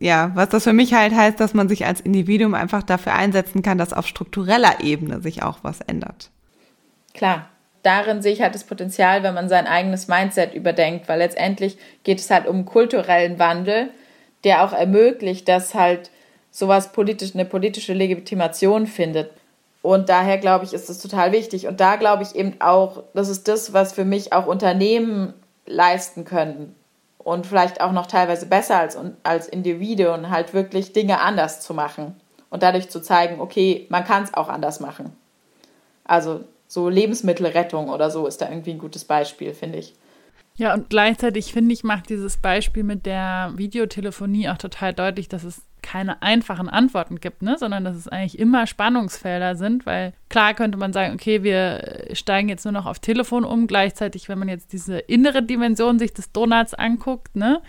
Ja, 0.00 0.32
was 0.34 0.48
das 0.48 0.64
für 0.64 0.72
mich 0.72 0.94
halt 0.94 1.14
heißt, 1.14 1.38
dass 1.38 1.52
man 1.52 1.68
sich 1.68 1.84
als 1.84 2.00
Individuum 2.00 2.54
einfach 2.54 2.82
dafür 2.82 3.12
einsetzen 3.12 3.62
kann, 3.62 3.76
dass 3.76 3.92
auf 3.92 4.06
struktureller 4.06 4.80
Ebene 4.80 5.20
sich 5.20 5.42
auch 5.42 5.58
was 5.62 5.82
ändert. 5.82 6.30
Klar, 7.12 7.50
darin 7.82 8.22
sehe 8.22 8.32
ich 8.32 8.40
halt 8.40 8.54
das 8.54 8.64
Potenzial, 8.64 9.22
wenn 9.22 9.34
man 9.34 9.50
sein 9.50 9.66
eigenes 9.66 10.08
Mindset 10.08 10.54
überdenkt, 10.54 11.06
weil 11.06 11.18
letztendlich 11.18 11.76
geht 12.02 12.18
es 12.18 12.30
halt 12.30 12.46
um 12.46 12.64
kulturellen 12.64 13.38
Wandel, 13.38 13.90
der 14.44 14.64
auch 14.64 14.72
ermöglicht, 14.72 15.46
dass 15.48 15.74
halt 15.74 16.10
sowas 16.50 16.92
politisch 16.92 17.34
eine 17.34 17.44
politische 17.44 17.92
Legitimation 17.92 18.86
findet. 18.86 19.30
Und 19.82 20.08
daher 20.08 20.38
glaube 20.38 20.64
ich, 20.64 20.72
ist 20.72 20.88
das 20.88 20.98
total 20.98 21.32
wichtig. 21.32 21.66
Und 21.66 21.78
da 21.78 21.96
glaube 21.96 22.22
ich 22.22 22.34
eben 22.34 22.58
auch, 22.60 23.02
das 23.12 23.28
ist 23.28 23.48
das, 23.48 23.74
was 23.74 23.92
für 23.92 24.06
mich 24.06 24.32
auch 24.32 24.46
Unternehmen 24.46 25.34
leisten 25.66 26.24
können. 26.24 26.74
Und 27.22 27.46
vielleicht 27.46 27.80
auch 27.80 27.92
noch 27.92 28.06
teilweise 28.06 28.46
besser 28.46 28.78
als, 28.78 28.96
als 29.22 29.46
Individuen, 29.46 30.30
halt 30.30 30.54
wirklich 30.54 30.92
Dinge 30.92 31.20
anders 31.20 31.60
zu 31.60 31.74
machen. 31.74 32.16
Und 32.48 32.62
dadurch 32.62 32.88
zu 32.88 33.00
zeigen, 33.00 33.40
okay, 33.40 33.86
man 33.90 34.04
kann 34.04 34.24
es 34.24 34.34
auch 34.34 34.48
anders 34.48 34.80
machen. 34.80 35.16
Also 36.04 36.44
so 36.66 36.88
Lebensmittelrettung 36.88 37.88
oder 37.88 38.10
so 38.10 38.26
ist 38.26 38.40
da 38.40 38.48
irgendwie 38.48 38.70
ein 38.70 38.78
gutes 38.78 39.04
Beispiel, 39.04 39.54
finde 39.54 39.78
ich. 39.78 39.94
Ja, 40.56 40.74
und 40.74 40.90
gleichzeitig 40.90 41.52
finde 41.52 41.72
ich, 41.72 41.84
macht 41.84 42.08
dieses 42.10 42.36
Beispiel 42.36 42.84
mit 42.84 43.06
der 43.06 43.52
Videotelefonie 43.56 44.48
auch 44.48 44.58
total 44.58 44.92
deutlich, 44.92 45.28
dass 45.28 45.44
es 45.44 45.62
keine 45.82 46.22
einfachen 46.22 46.68
Antworten 46.68 47.20
gibt, 47.20 47.42
ne? 47.42 47.56
sondern 47.58 47.84
dass 47.84 47.96
es 47.96 48.08
eigentlich 48.08 48.38
immer 48.38 48.66
Spannungsfelder 48.66 49.56
sind, 49.56 49.86
weil 49.86 50.12
klar 50.28 50.54
könnte 50.54 50.78
man 50.78 50.92
sagen, 50.92 51.14
okay, 51.14 51.42
wir 51.42 52.08
steigen 52.12 52.48
jetzt 52.48 52.64
nur 52.64 52.72
noch 52.72 52.86
auf 52.86 52.98
Telefon 52.98 53.44
um, 53.44 53.66
gleichzeitig, 53.66 54.28
wenn 54.28 54.38
man 54.38 54.48
jetzt 54.48 54.72
diese 54.72 54.98
innere 54.98 55.42
Dimension 55.42 55.98
sich 55.98 56.12
des 56.12 56.32
Donuts 56.32 56.74
anguckt, 56.74 57.36
ne, 57.36 57.60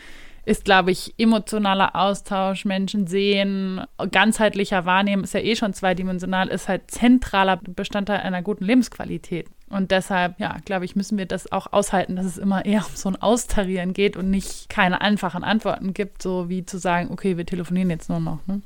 ist, 0.45 0.65
glaube 0.65 0.91
ich, 0.91 1.13
emotionaler 1.17 1.95
Austausch, 1.95 2.65
Menschen 2.65 3.07
sehen, 3.07 3.81
ganzheitlicher 4.11 4.85
Wahrnehmen, 4.85 5.23
ist 5.23 5.33
ja 5.33 5.39
eh 5.39 5.55
schon 5.55 5.73
zweidimensional, 5.73 6.47
ist 6.47 6.67
halt 6.67 6.89
zentraler 6.89 7.57
Bestandteil 7.57 8.21
einer 8.21 8.41
guten 8.41 8.65
Lebensqualität. 8.65 9.47
Und 9.71 9.91
deshalb, 9.91 10.39
ja, 10.39 10.57
glaube 10.65 10.85
ich, 10.85 10.95
müssen 10.95 11.17
wir 11.17 11.25
das 11.25 11.51
auch 11.51 11.71
aushalten, 11.71 12.15
dass 12.15 12.25
es 12.25 12.37
immer 12.37 12.65
eher 12.65 12.85
um 12.85 12.95
so 12.95 13.09
ein 13.09 13.21
Austarieren 13.21 13.93
geht 13.93 14.17
und 14.17 14.29
nicht 14.29 14.69
keine 14.69 15.01
einfachen 15.01 15.43
Antworten 15.43 15.93
gibt, 15.93 16.21
so 16.21 16.49
wie 16.49 16.65
zu 16.65 16.77
sagen, 16.77 17.09
okay, 17.11 17.37
wir 17.37 17.45
telefonieren 17.45 17.89
jetzt 17.89 18.09
nur 18.09 18.19
noch. 18.19 18.39
Ne? 18.47 18.61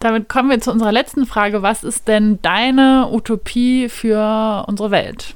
Damit 0.00 0.28
kommen 0.28 0.50
wir 0.50 0.60
zu 0.60 0.70
unserer 0.70 0.92
letzten 0.92 1.26
Frage. 1.26 1.62
Was 1.62 1.84
ist 1.84 2.08
denn 2.08 2.40
deine 2.42 3.08
Utopie 3.12 3.88
für 3.88 4.64
unsere 4.66 4.90
Welt? 4.90 5.34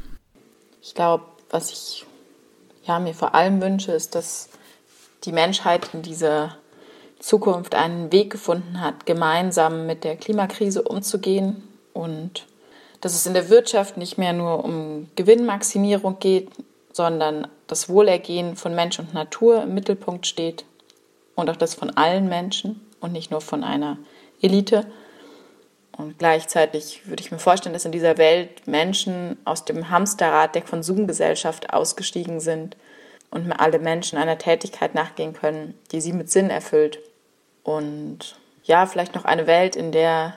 Ich 0.82 0.94
glaube, 0.94 1.24
was 1.50 1.70
ich 1.70 2.06
ja, 2.84 2.98
mir 2.98 3.14
vor 3.14 3.34
allem 3.34 3.60
wünsche, 3.60 3.92
ist, 3.92 4.14
dass 4.14 4.48
die 5.24 5.32
Menschheit 5.32 5.90
in 5.92 6.02
dieser 6.02 6.56
Zukunft 7.18 7.74
einen 7.74 8.10
Weg 8.12 8.30
gefunden 8.30 8.80
hat, 8.80 9.04
gemeinsam 9.04 9.86
mit 9.86 10.04
der 10.04 10.16
Klimakrise 10.16 10.82
umzugehen 10.82 11.62
und 11.92 12.46
dass 13.00 13.14
es 13.14 13.26
in 13.26 13.34
der 13.34 13.48
Wirtschaft 13.48 13.96
nicht 13.96 14.18
mehr 14.18 14.32
nur 14.32 14.64
um 14.64 15.08
Gewinnmaximierung 15.16 16.18
geht, 16.18 16.50
sondern 16.92 17.46
das 17.66 17.88
Wohlergehen 17.88 18.56
von 18.56 18.74
Mensch 18.74 18.98
und 18.98 19.14
Natur 19.14 19.62
im 19.62 19.74
Mittelpunkt 19.74 20.26
steht 20.26 20.64
und 21.34 21.48
auch 21.48 21.56
das 21.56 21.74
von 21.74 21.90
allen 21.90 22.28
Menschen 22.28 22.80
und 23.00 23.12
nicht 23.12 23.30
nur 23.30 23.40
von 23.40 23.62
einer 23.62 23.98
Elite. 24.42 24.86
Und 25.92 26.18
gleichzeitig 26.18 27.06
würde 27.06 27.22
ich 27.22 27.30
mir 27.30 27.38
vorstellen, 27.38 27.72
dass 27.72 27.84
in 27.84 27.92
dieser 27.92 28.18
Welt 28.18 28.66
Menschen 28.66 29.36
aus 29.44 29.64
dem 29.64 29.90
Hamsterrad 29.90 30.54
der 30.54 30.62
Konsumgesellschaft 30.62 31.72
ausgestiegen 31.72 32.40
sind 32.40 32.76
und 33.30 33.52
alle 33.52 33.78
Menschen 33.78 34.18
einer 34.18 34.38
Tätigkeit 34.38 34.94
nachgehen 34.94 35.32
können, 35.32 35.74
die 35.92 36.00
sie 36.00 36.12
mit 36.12 36.30
Sinn 36.30 36.50
erfüllt. 36.50 36.98
Und 37.62 38.36
ja, 38.64 38.86
vielleicht 38.86 39.14
noch 39.14 39.24
eine 39.24 39.46
Welt, 39.46 39.76
in 39.76 39.92
der 39.92 40.34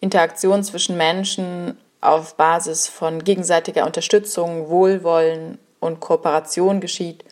Interaktion 0.00 0.62
zwischen 0.62 0.96
Menschen 0.96 1.78
auf 2.04 2.36
Basis 2.36 2.86
von 2.86 3.24
gegenseitiger 3.24 3.86
Unterstützung, 3.86 4.68
Wohlwollen 4.68 5.58
und 5.80 6.00
Kooperation 6.00 6.80
geschieht 6.80 7.24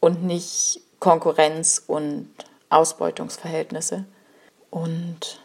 und 0.00 0.24
nicht 0.24 0.80
Konkurrenz 0.98 1.82
und 1.86 2.28
Ausbeutungsverhältnisse. 2.68 4.04
Und 4.70 5.40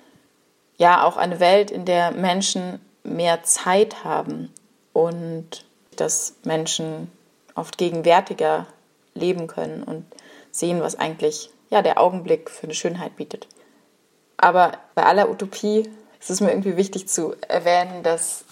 ja, 0.78 1.04
auch 1.04 1.18
eine 1.18 1.40
Welt, 1.40 1.72
in 1.72 1.86
der 1.86 2.12
Menschen 2.12 2.80
mehr 3.04 3.44
Zeit 3.44 4.04
haben 4.04 4.52
und 4.94 5.66
dass 5.96 6.36
Menschen 6.44 7.12
oft 7.56 7.78
gegenwärtiger 7.78 8.66
leben 9.14 9.48
können 9.48 9.84
und 9.84 10.06
sehen, 10.52 10.82
was 10.82 10.96
eigentlich 10.96 11.50
ja, 11.70 11.82
der 11.82 12.00
Augenblick 12.00 12.50
für 12.50 12.64
eine 12.64 12.74
Schönheit 12.74 13.16
bietet. 13.16 13.48
Aber 14.38 14.74
bei 14.96 15.04
aller 15.04 15.30
Utopie 15.30 15.90
ist 16.20 16.30
es 16.30 16.42
mir 16.42 16.50
irgendwie 16.50 16.78
wichtig 16.78 17.08
zu 17.08 17.36
erwähnen, 17.48 18.04
dass 18.04 18.46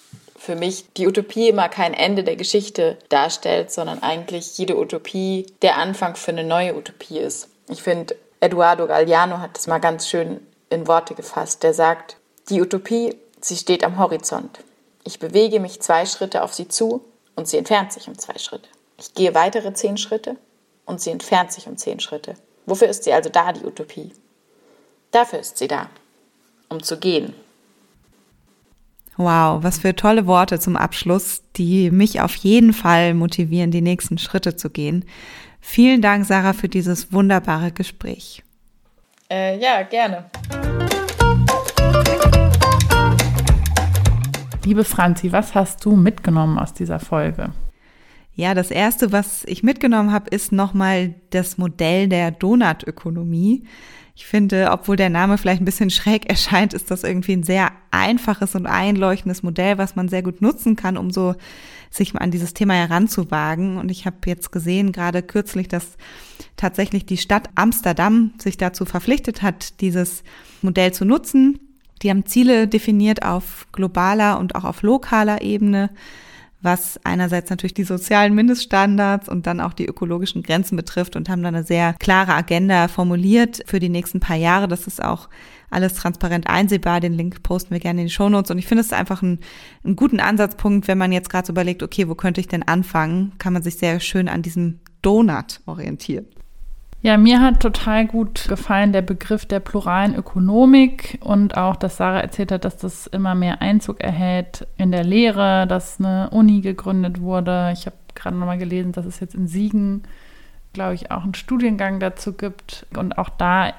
für 0.46 0.56
mich 0.56 0.86
die 0.94 1.08
Utopie 1.08 1.50
immer 1.50 1.68
kein 1.68 1.94
Ende 1.94 2.24
der 2.24 2.36
Geschichte 2.36 2.98
darstellt, 3.10 3.72
sondern 3.72 4.04
eigentlich 4.04 4.58
jede 4.58 4.78
Utopie 4.78 5.48
der 5.62 5.78
Anfang 5.78 6.16
für 6.16 6.32
eine 6.32 6.44
neue 6.44 6.76
Utopie 6.76 7.18
ist. 7.18 7.50
Ich 7.68 7.82
finde, 7.82 8.16
Eduardo 8.40 8.86
Galliano 8.86 9.40
hat 9.40 9.58
das 9.58 9.68
mal 9.68 9.80
ganz 9.80 10.08
schön 10.08 10.40
in 10.70 10.88
Worte 10.88 11.16
gefasst. 11.16 11.64
Der 11.64 11.74
sagt, 11.74 12.18
die 12.50 12.62
Utopie, 12.62 13.16
sie 13.42 13.58
steht 13.58 13.84
am 13.84 13.98
Horizont. 13.98 14.60
Ich 15.04 15.20
bewege 15.20 15.60
mich 15.60 15.82
zwei 15.82 16.06
Schritte 16.06 16.44
auf 16.44 16.54
sie 16.54 16.68
zu 16.68 17.04
und 17.36 17.48
sie 17.48 17.58
entfernt 17.58 17.92
sich 17.92 18.08
um 18.08 18.18
zwei 18.18 18.38
Schritte. 18.38 18.70
Ich 18.98 19.14
gehe 19.14 19.34
weitere 19.34 19.74
zehn 19.74 19.98
Schritte 19.98 20.36
und 20.86 21.02
sie 21.02 21.10
entfernt 21.10 21.52
sich 21.52 21.68
um 21.68 21.78
zehn 21.78 22.00
Schritte. 22.00 22.36
Wofür 22.66 22.88
ist 22.88 23.04
sie 23.04 23.14
also 23.14 23.30
da, 23.30 23.52
die 23.52 23.66
Utopie? 23.66 24.14
Dafür 25.12 25.40
ist 25.40 25.58
sie 25.58 25.68
da, 25.68 25.90
um 26.70 26.82
zu 26.82 26.98
gehen, 26.98 27.34
Wow, 29.18 29.64
was 29.64 29.80
für 29.80 29.96
tolle 29.96 30.28
Worte 30.28 30.60
zum 30.60 30.76
Abschluss, 30.76 31.42
die 31.56 31.90
mich 31.90 32.20
auf 32.20 32.36
jeden 32.36 32.74
Fall 32.74 33.14
motivieren, 33.14 33.72
die 33.72 33.82
nächsten 33.82 34.18
Schritte 34.18 34.58
zu 34.58 34.70
gehen. 34.70 35.06
Vielen 35.62 36.02
Dank, 36.02 36.26
Sarah, 36.26 36.52
für 36.52 36.68
dieses 36.68 37.14
wunderbare 37.14 37.72
Gespräch. 37.72 38.44
Äh, 39.32 39.58
ja, 39.60 39.84
gerne. 39.84 40.26
Liebe 44.66 44.84
Franzi, 44.84 45.32
was 45.32 45.56
hast 45.56 45.86
du 45.86 45.96
mitgenommen 45.96 46.60
aus 46.60 46.74
dieser 46.74 47.00
Folge? 47.00 47.54
Ja, 48.34 48.54
das 48.54 48.70
erste, 48.70 49.14
was 49.14 49.46
ich 49.46 49.64
mitgenommen 49.64 50.12
habe, 50.12 50.30
ist 50.30 50.52
nochmal 50.52 51.16
das 51.30 51.58
Modell 51.58 52.10
der 52.10 52.32
Donutökonomie. 52.32 53.64
Ich 54.16 54.26
finde, 54.26 54.70
obwohl 54.72 54.96
der 54.96 55.10
Name 55.10 55.38
vielleicht 55.38 55.62
ein 55.62 55.66
bisschen 55.66 55.90
schräg 55.90 56.26
erscheint, 56.30 56.74
ist 56.74 56.90
das 56.90 57.04
irgendwie 57.04 57.34
ein 57.34 57.44
sehr 57.44 57.72
einfaches 57.92 58.56
und 58.56 58.66
einleuchtendes 58.66 59.44
Modell, 59.44 59.78
was 59.78 59.96
man 59.96 60.08
sehr 60.08 60.24
gut 60.24 60.42
nutzen 60.42 60.76
kann, 60.76 60.98
um 60.98 61.12
so 61.12 61.36
sich 61.90 62.16
an 62.16 62.32
dieses 62.32 62.54
Thema 62.54 62.74
heranzuwagen. 62.74 63.78
Und 63.78 63.90
ich 63.90 64.06
habe 64.06 64.18
jetzt 64.26 64.52
gesehen, 64.52 64.92
gerade 64.92 65.22
kürzlich, 65.22 65.68
dass 65.68 65.98
tatsächlich 66.56 67.06
die 67.06 67.18
Stadt 67.18 67.50
Amsterdam 67.56 68.34
sich 68.42 68.58
dazu 68.58 68.86
verpflichtet 68.86 69.42
hat, 69.42 69.82
dieses 69.82 70.24
Modell 70.62 70.94
zu 70.94 71.06
nutzen. 71.06 71.60
Die 72.02 72.10
haben 72.10 72.26
Ziele 72.26 72.68
definiert 72.68 73.24
auf 73.24 73.68
globaler 73.72 74.40
und 74.40 74.56
auch 74.56 74.64
auf 74.64 74.82
lokaler 74.82 75.42
Ebene 75.42 75.90
was 76.62 77.00
einerseits 77.04 77.50
natürlich 77.50 77.74
die 77.74 77.84
sozialen 77.84 78.34
Mindeststandards 78.34 79.30
und 79.30 79.46
dann 79.46 79.62
auch 79.62 79.74
die 79.74 79.86
ökologischen 79.86 80.42
Grenzen 80.42 80.76
betrifft 80.76 81.16
und 81.16 81.30
haben 81.30 81.44
dann 81.44 81.56
eine 81.56 81.64
sehr 81.64 81.94
klare 82.00 82.34
Agenda 82.34 82.88
formuliert 82.88 83.64
für 83.68 83.80
die 83.80 83.90
nächsten 83.90 84.20
paar 84.20 84.36
Jahre. 84.36 84.68
Das 84.68 84.88
ist 84.88 85.04
auch 85.04 85.30
alles 85.70 85.94
transparent 85.94 86.48
einsehbar. 86.48 87.02
Den 87.02 87.14
Link 87.14 87.44
posten 87.44 87.72
wir 87.72 87.80
gerne 87.80 88.02
in 88.02 88.08
die 88.08 88.14
Shownotes. 88.14 88.52
Und 88.52 88.58
ich 88.58 88.68
finde 88.68 88.82
es 88.82 88.94
einfach 88.94 89.22
ein, 89.22 89.40
einen 89.84 89.96
guten 89.96 90.20
Ansatzpunkt, 90.20 90.88
wenn 90.88 90.98
man 90.98 91.12
jetzt 91.12 91.30
gerade 91.30 91.46
so 91.46 91.54
überlegt, 91.54 91.84
okay, 91.84 92.08
wo 92.08 92.16
könnte 92.16 92.42
ich 92.42 92.48
denn 92.48 92.64
anfangen, 92.64 93.34
kann 93.38 93.54
man 93.54 93.62
sich 93.62 93.78
sehr 93.78 94.00
schön 94.00 94.28
an 94.28 94.42
diesem 94.42 94.80
Donut 95.02 95.62
orientieren. 95.66 96.26
Ja, 97.06 97.18
mir 97.18 97.40
hat 97.40 97.60
total 97.60 98.08
gut 98.08 98.48
gefallen 98.50 98.92
der 98.92 99.04
Begriff 99.04 99.46
der 99.46 99.60
pluralen 99.60 100.16
Ökonomik 100.16 101.20
und 101.22 101.56
auch, 101.56 101.76
dass 101.76 101.98
Sarah 101.98 102.20
erzählt 102.20 102.52
hat, 102.52 102.66
dass 102.66 102.78
das 102.78 103.06
immer 103.06 103.36
mehr 103.36 103.62
Einzug 103.62 104.02
erhält 104.02 104.66
in 104.78 104.92
der 104.92 105.04
Lehre, 105.04 105.68
dass 105.68 106.00
eine 106.00 106.32
Uni 106.32 106.62
gegründet 106.62 107.22
wurde. 107.22 107.70
Ich 107.74 107.86
habe 107.86 107.96
gerade 108.16 108.36
nochmal 108.36 108.58
gelesen, 108.58 108.92
dass 108.92 109.06
es 109.06 109.20
jetzt 109.20 109.36
in 109.36 109.48
Siegen, 109.48 110.02
glaube 110.74 110.96
ich, 110.96 111.12
auch 111.12 111.22
einen 111.22 111.36
Studiengang 111.36 112.00
dazu 112.00 112.34
gibt 112.34 112.88
und 112.98 113.20
auch 113.20 113.30
da, 113.30 113.72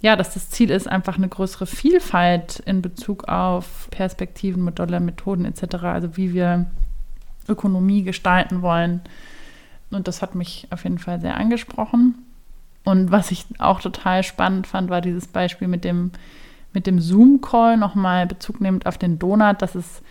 ja, 0.00 0.16
dass 0.16 0.32
das 0.32 0.48
Ziel 0.48 0.70
ist, 0.70 0.88
einfach 0.88 1.18
eine 1.18 1.28
größere 1.28 1.66
Vielfalt 1.66 2.60
in 2.60 2.80
Bezug 2.80 3.28
auf 3.28 3.88
Perspektiven, 3.90 4.62
Modelle, 4.62 5.00
Methoden 5.00 5.44
etc., 5.44 5.74
also 5.82 6.16
wie 6.16 6.32
wir 6.32 6.64
Ökonomie 7.50 8.02
gestalten 8.02 8.62
wollen. 8.62 9.02
Und 9.90 10.08
das 10.08 10.22
hat 10.22 10.34
mich 10.34 10.68
auf 10.70 10.84
jeden 10.84 10.98
Fall 10.98 11.20
sehr 11.20 11.36
angesprochen. 11.36 12.22
Und 12.86 13.10
was 13.10 13.32
ich 13.32 13.44
auch 13.58 13.80
total 13.80 14.22
spannend 14.22 14.68
fand, 14.68 14.90
war 14.90 15.00
dieses 15.00 15.26
Beispiel 15.26 15.66
mit 15.66 15.82
dem, 15.82 16.12
mit 16.72 16.86
dem 16.86 17.00
Zoom-Call 17.00 17.76
nochmal 17.76 18.28
Bezug 18.28 18.60
nehmend 18.60 18.86
auf 18.86 18.96
den 18.96 19.18
Donut, 19.18 19.60
dass 19.60 19.74
es 19.74 20.02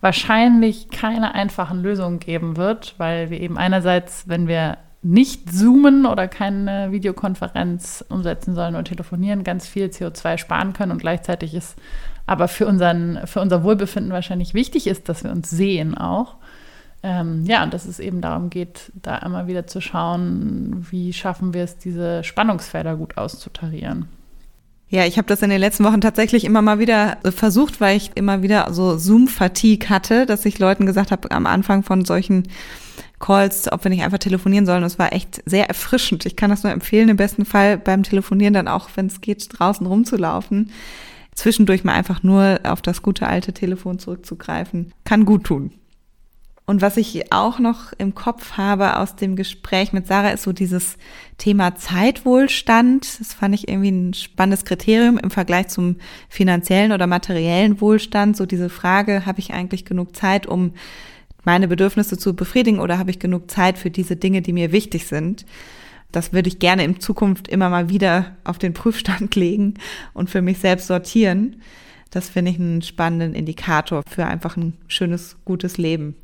wahrscheinlich 0.00 0.90
keine 0.90 1.36
einfachen 1.36 1.84
Lösungen 1.84 2.18
geben 2.18 2.56
wird, 2.56 2.96
weil 2.98 3.30
wir 3.30 3.40
eben 3.40 3.56
einerseits, 3.56 4.24
wenn 4.26 4.48
wir 4.48 4.78
nicht 5.02 5.52
zoomen 5.54 6.04
oder 6.04 6.26
keine 6.26 6.90
Videokonferenz 6.90 8.04
umsetzen 8.08 8.56
sollen 8.56 8.74
und 8.74 8.86
telefonieren, 8.86 9.44
ganz 9.44 9.68
viel 9.68 9.86
CO2 9.86 10.36
sparen 10.36 10.72
können 10.72 10.90
und 10.90 10.98
gleichzeitig 10.98 11.54
ist 11.54 11.78
aber 12.26 12.48
für, 12.48 12.66
unseren, 12.66 13.20
für 13.24 13.40
unser 13.40 13.62
Wohlbefinden 13.62 14.12
wahrscheinlich 14.12 14.52
wichtig 14.52 14.88
ist, 14.88 15.08
dass 15.08 15.22
wir 15.22 15.30
uns 15.30 15.48
sehen 15.48 15.96
auch. 15.96 16.34
Ähm, 17.02 17.44
ja, 17.46 17.64
und 17.64 17.72
dass 17.72 17.86
es 17.86 17.98
eben 17.98 18.20
darum 18.20 18.50
geht, 18.50 18.92
da 18.94 19.16
immer 19.18 19.46
wieder 19.46 19.66
zu 19.66 19.80
schauen, 19.80 20.86
wie 20.90 21.12
schaffen 21.12 21.54
wir 21.54 21.64
es, 21.64 21.78
diese 21.78 22.22
Spannungsfelder 22.24 22.96
gut 22.96 23.16
auszutarieren. 23.16 24.06
Ja, 24.90 25.06
ich 25.06 25.18
habe 25.18 25.28
das 25.28 25.40
in 25.40 25.50
den 25.50 25.60
letzten 25.60 25.84
Wochen 25.84 26.00
tatsächlich 26.00 26.44
immer 26.44 26.62
mal 26.62 26.80
wieder 26.80 27.18
versucht, 27.24 27.80
weil 27.80 27.96
ich 27.96 28.10
immer 28.16 28.42
wieder 28.42 28.72
so 28.72 28.98
Zoom-Fatigue 28.98 29.88
hatte, 29.88 30.26
dass 30.26 30.44
ich 30.44 30.58
Leuten 30.58 30.84
gesagt 30.84 31.12
habe 31.12 31.30
am 31.30 31.46
Anfang 31.46 31.84
von 31.84 32.04
solchen 32.04 32.48
Calls, 33.20 33.70
ob 33.70 33.84
wir 33.84 33.90
nicht 33.90 34.02
einfach 34.02 34.18
telefonieren 34.18 34.66
sollen. 34.66 34.82
Es 34.82 34.98
war 34.98 35.12
echt 35.12 35.42
sehr 35.46 35.68
erfrischend. 35.68 36.26
Ich 36.26 36.34
kann 36.34 36.50
das 36.50 36.64
nur 36.64 36.72
empfehlen, 36.72 37.08
im 37.08 37.16
besten 37.16 37.44
Fall 37.44 37.78
beim 37.78 38.02
Telefonieren 38.02 38.54
dann 38.54 38.66
auch, 38.66 38.88
wenn 38.96 39.06
es 39.06 39.20
geht, 39.20 39.46
draußen 39.48 39.86
rumzulaufen. 39.86 40.70
Zwischendurch 41.34 41.84
mal 41.84 41.94
einfach 41.94 42.24
nur 42.24 42.58
auf 42.64 42.82
das 42.82 43.00
gute 43.00 43.28
alte 43.28 43.52
Telefon 43.52 44.00
zurückzugreifen. 44.00 44.92
Kann 45.04 45.24
gut 45.24 45.44
tun. 45.44 45.70
Und 46.70 46.82
was 46.82 46.96
ich 46.96 47.32
auch 47.32 47.58
noch 47.58 47.92
im 47.98 48.14
Kopf 48.14 48.52
habe 48.52 48.98
aus 48.98 49.16
dem 49.16 49.34
Gespräch 49.34 49.92
mit 49.92 50.06
Sarah, 50.06 50.28
ist 50.28 50.44
so 50.44 50.52
dieses 50.52 50.98
Thema 51.36 51.74
Zeitwohlstand. 51.74 53.18
Das 53.18 53.34
fand 53.34 53.56
ich 53.56 53.66
irgendwie 53.66 53.90
ein 53.90 54.14
spannendes 54.14 54.64
Kriterium 54.64 55.18
im 55.18 55.32
Vergleich 55.32 55.66
zum 55.66 55.96
finanziellen 56.28 56.92
oder 56.92 57.08
materiellen 57.08 57.80
Wohlstand. 57.80 58.36
So 58.36 58.46
diese 58.46 58.68
Frage, 58.68 59.26
habe 59.26 59.40
ich 59.40 59.52
eigentlich 59.52 59.84
genug 59.84 60.14
Zeit, 60.14 60.46
um 60.46 60.74
meine 61.42 61.66
Bedürfnisse 61.66 62.16
zu 62.16 62.36
befriedigen 62.36 62.78
oder 62.78 62.98
habe 62.98 63.10
ich 63.10 63.18
genug 63.18 63.50
Zeit 63.50 63.76
für 63.76 63.90
diese 63.90 64.14
Dinge, 64.14 64.40
die 64.40 64.52
mir 64.52 64.70
wichtig 64.70 65.08
sind? 65.08 65.46
Das 66.12 66.32
würde 66.32 66.50
ich 66.50 66.60
gerne 66.60 66.84
in 66.84 67.00
Zukunft 67.00 67.48
immer 67.48 67.68
mal 67.68 67.88
wieder 67.88 68.36
auf 68.44 68.58
den 68.58 68.74
Prüfstand 68.74 69.34
legen 69.34 69.74
und 70.14 70.30
für 70.30 70.40
mich 70.40 70.58
selbst 70.58 70.86
sortieren. 70.86 71.62
Das 72.10 72.28
finde 72.28 72.52
ich 72.52 72.60
einen 72.60 72.82
spannenden 72.82 73.34
Indikator 73.34 74.04
für 74.08 74.26
einfach 74.26 74.56
ein 74.56 74.74
schönes, 74.86 75.36
gutes 75.44 75.76
Leben. 75.76 76.14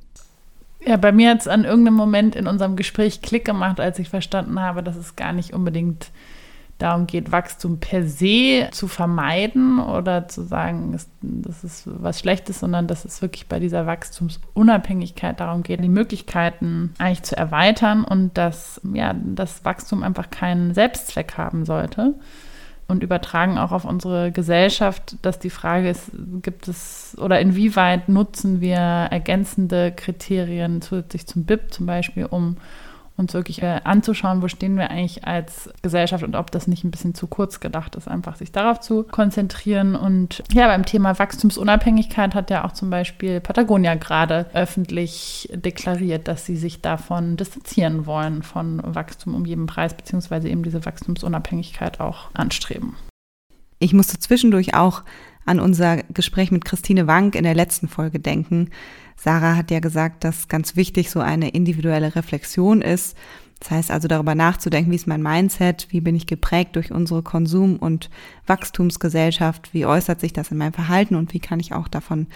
Ja, 0.86 0.96
bei 0.96 1.10
mir 1.10 1.30
hat 1.30 1.40
es 1.40 1.48
an 1.48 1.64
irgendeinem 1.64 1.96
Moment 1.96 2.36
in 2.36 2.46
unserem 2.46 2.76
Gespräch 2.76 3.20
Klick 3.20 3.44
gemacht, 3.44 3.80
als 3.80 3.98
ich 3.98 4.08
verstanden 4.08 4.60
habe, 4.60 4.84
dass 4.84 4.94
es 4.94 5.16
gar 5.16 5.32
nicht 5.32 5.52
unbedingt 5.52 6.10
darum 6.78 7.06
geht, 7.06 7.32
Wachstum 7.32 7.80
per 7.80 8.04
se 8.06 8.68
zu 8.70 8.86
vermeiden 8.86 9.80
oder 9.80 10.28
zu 10.28 10.42
sagen, 10.42 10.96
das 11.22 11.64
ist 11.64 11.84
was 11.86 12.20
Schlechtes, 12.20 12.60
sondern 12.60 12.86
dass 12.86 13.04
es 13.04 13.22
wirklich 13.22 13.48
bei 13.48 13.58
dieser 13.58 13.86
Wachstumsunabhängigkeit 13.86 15.40
darum 15.40 15.62
geht, 15.62 15.82
die 15.82 15.88
Möglichkeiten 15.88 16.94
eigentlich 16.98 17.22
zu 17.22 17.36
erweitern 17.36 18.04
und 18.04 18.36
dass 18.36 18.80
ja, 18.92 19.14
das 19.14 19.64
Wachstum 19.64 20.02
einfach 20.02 20.30
keinen 20.30 20.74
Selbstzweck 20.74 21.36
haben 21.36 21.64
sollte 21.64 22.14
und 22.88 23.02
übertragen 23.02 23.58
auch 23.58 23.72
auf 23.72 23.84
unsere 23.84 24.30
Gesellschaft, 24.30 25.16
dass 25.22 25.38
die 25.38 25.50
Frage 25.50 25.90
ist, 25.90 26.10
gibt 26.42 26.68
es 26.68 27.16
oder 27.20 27.40
inwieweit 27.40 28.08
nutzen 28.08 28.60
wir 28.60 28.76
ergänzende 28.76 29.92
Kriterien 29.92 30.82
zusätzlich 30.82 31.26
zum 31.26 31.44
BIP 31.44 31.72
zum 31.72 31.86
Beispiel, 31.86 32.26
um 32.26 32.56
uns 33.16 33.32
wirklich 33.32 33.62
äh, 33.62 33.80
anzuschauen, 33.84 34.42
wo 34.42 34.48
stehen 34.48 34.76
wir 34.76 34.90
eigentlich 34.90 35.24
als 35.24 35.70
Gesellschaft 35.82 36.22
und 36.22 36.36
ob 36.36 36.50
das 36.50 36.66
nicht 36.66 36.84
ein 36.84 36.90
bisschen 36.90 37.14
zu 37.14 37.26
kurz 37.26 37.60
gedacht 37.60 37.96
ist, 37.96 38.08
einfach 38.08 38.36
sich 38.36 38.52
darauf 38.52 38.80
zu 38.80 39.04
konzentrieren. 39.04 39.94
Und 39.94 40.42
ja, 40.52 40.66
beim 40.66 40.84
Thema 40.84 41.18
Wachstumsunabhängigkeit 41.18 42.34
hat 42.34 42.50
ja 42.50 42.64
auch 42.64 42.72
zum 42.72 42.90
Beispiel 42.90 43.40
Patagonia 43.40 43.94
gerade 43.94 44.46
öffentlich 44.52 45.48
deklariert, 45.54 46.28
dass 46.28 46.44
sie 46.44 46.56
sich 46.56 46.82
davon 46.82 47.36
distanzieren 47.36 48.06
wollen, 48.06 48.42
von 48.42 48.82
Wachstum 48.84 49.34
um 49.34 49.46
jeden 49.46 49.66
Preis, 49.66 49.94
beziehungsweise 49.94 50.48
eben 50.48 50.62
diese 50.62 50.84
Wachstumsunabhängigkeit 50.84 52.00
auch 52.00 52.28
anstreben. 52.34 52.96
Ich 53.78 53.92
musste 53.92 54.18
zwischendurch 54.18 54.74
auch 54.74 55.02
an 55.46 55.60
unser 55.60 56.02
Gespräch 56.04 56.50
mit 56.50 56.64
Christine 56.64 57.06
Wank 57.06 57.34
in 57.34 57.44
der 57.44 57.54
letzten 57.54 57.88
Folge 57.88 58.18
denken. 58.18 58.70
Sarah 59.16 59.56
hat 59.56 59.70
ja 59.70 59.80
gesagt, 59.80 60.24
dass 60.24 60.48
ganz 60.48 60.76
wichtig 60.76 61.10
so 61.10 61.20
eine 61.20 61.48
individuelle 61.48 62.14
Reflexion 62.14 62.82
ist. 62.82 63.16
Das 63.60 63.70
heißt 63.70 63.90
also 63.90 64.06
darüber 64.06 64.34
nachzudenken, 64.34 64.90
wie 64.90 64.96
ist 64.96 65.06
mein 65.06 65.22
Mindset, 65.22 65.86
wie 65.90 66.02
bin 66.02 66.14
ich 66.14 66.26
geprägt 66.26 66.76
durch 66.76 66.92
unsere 66.92 67.22
Konsum- 67.22 67.78
und 67.78 68.10
Wachstumsgesellschaft, 68.46 69.72
wie 69.72 69.86
äußert 69.86 70.20
sich 70.20 70.34
das 70.34 70.50
in 70.50 70.58
meinem 70.58 70.74
Verhalten 70.74 71.14
und 71.14 71.32
wie 71.32 71.40
kann 71.40 71.58
ich 71.58 71.72
auch 71.72 71.88
davon 71.88 72.26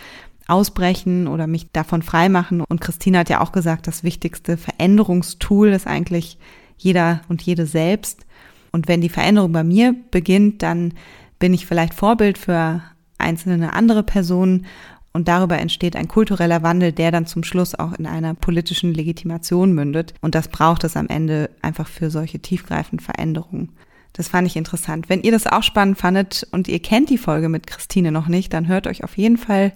ausbrechen 0.47 1.29
oder 1.29 1.47
mich 1.47 1.71
davon 1.73 2.03
freimachen. 2.03 2.63
Und 2.63 2.81
Christine 2.81 3.19
hat 3.19 3.29
ja 3.29 3.41
auch 3.41 3.53
gesagt, 3.53 3.87
das 3.87 4.03
wichtigste 4.03 4.57
Veränderungstool 4.57 5.69
ist 5.69 5.87
eigentlich 5.87 6.39
jeder 6.79 7.21
und 7.29 7.43
jede 7.43 7.67
selbst. 7.67 8.27
Und 8.73 8.89
wenn 8.89 9.01
die 9.01 9.09
Veränderung 9.09 9.53
bei 9.53 9.65
mir 9.65 9.95
beginnt, 10.11 10.63
dann 10.63 10.95
bin 11.39 11.53
ich 11.55 11.67
vielleicht 11.67 11.95
Vorbild 11.95 12.39
für 12.39 12.83
einzelne 13.19 13.75
andere 13.75 14.03
Personen 14.03 14.67
und 15.13 15.29
darüber 15.29 15.59
entsteht 15.59 15.97
ein 15.97 16.09
kultureller 16.09 16.63
Wandel, 16.63 16.93
der 16.93 17.11
dann 17.11 17.27
zum 17.27 17.43
Schluss 17.43 17.75
auch 17.75 17.93
in 17.95 18.07
einer 18.07 18.35
politischen 18.35 18.95
Legitimation 18.95 19.73
mündet. 19.73 20.15
Und 20.21 20.35
das 20.35 20.49
braucht 20.49 20.85
es 20.85 20.97
am 20.97 21.09
Ende 21.09 21.51
einfach 21.63 21.89
für 21.89 22.11
solche 22.11 22.39
tiefgreifenden 22.39 23.05
Veränderungen. 23.05 23.73
Das 24.13 24.29
fand 24.29 24.47
ich 24.47 24.57
interessant. 24.57 25.09
Wenn 25.09 25.23
ihr 25.23 25.33
das 25.33 25.47
auch 25.47 25.63
spannend 25.63 25.99
fandet 25.99 26.47
und 26.53 26.69
ihr 26.69 26.81
kennt 26.81 27.11
die 27.11 27.19
Folge 27.19 27.49
mit 27.49 27.67
Christine 27.67 28.13
noch 28.13 28.29
nicht, 28.29 28.53
dann 28.53 28.69
hört 28.69 28.87
euch 28.87 29.05
auf 29.05 29.17
jeden 29.17 29.37
Fall 29.37 29.73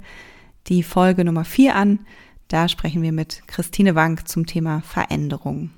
die 0.66 0.82
Folge 0.82 1.24
Nummer 1.24 1.44
4 1.44 1.74
an. 1.74 2.00
Da 2.48 2.68
sprechen 2.68 3.02
wir 3.02 3.12
mit 3.12 3.42
Christine 3.46 3.94
Wank 3.94 4.28
zum 4.28 4.46
Thema 4.46 4.82
Veränderung. 4.82 5.70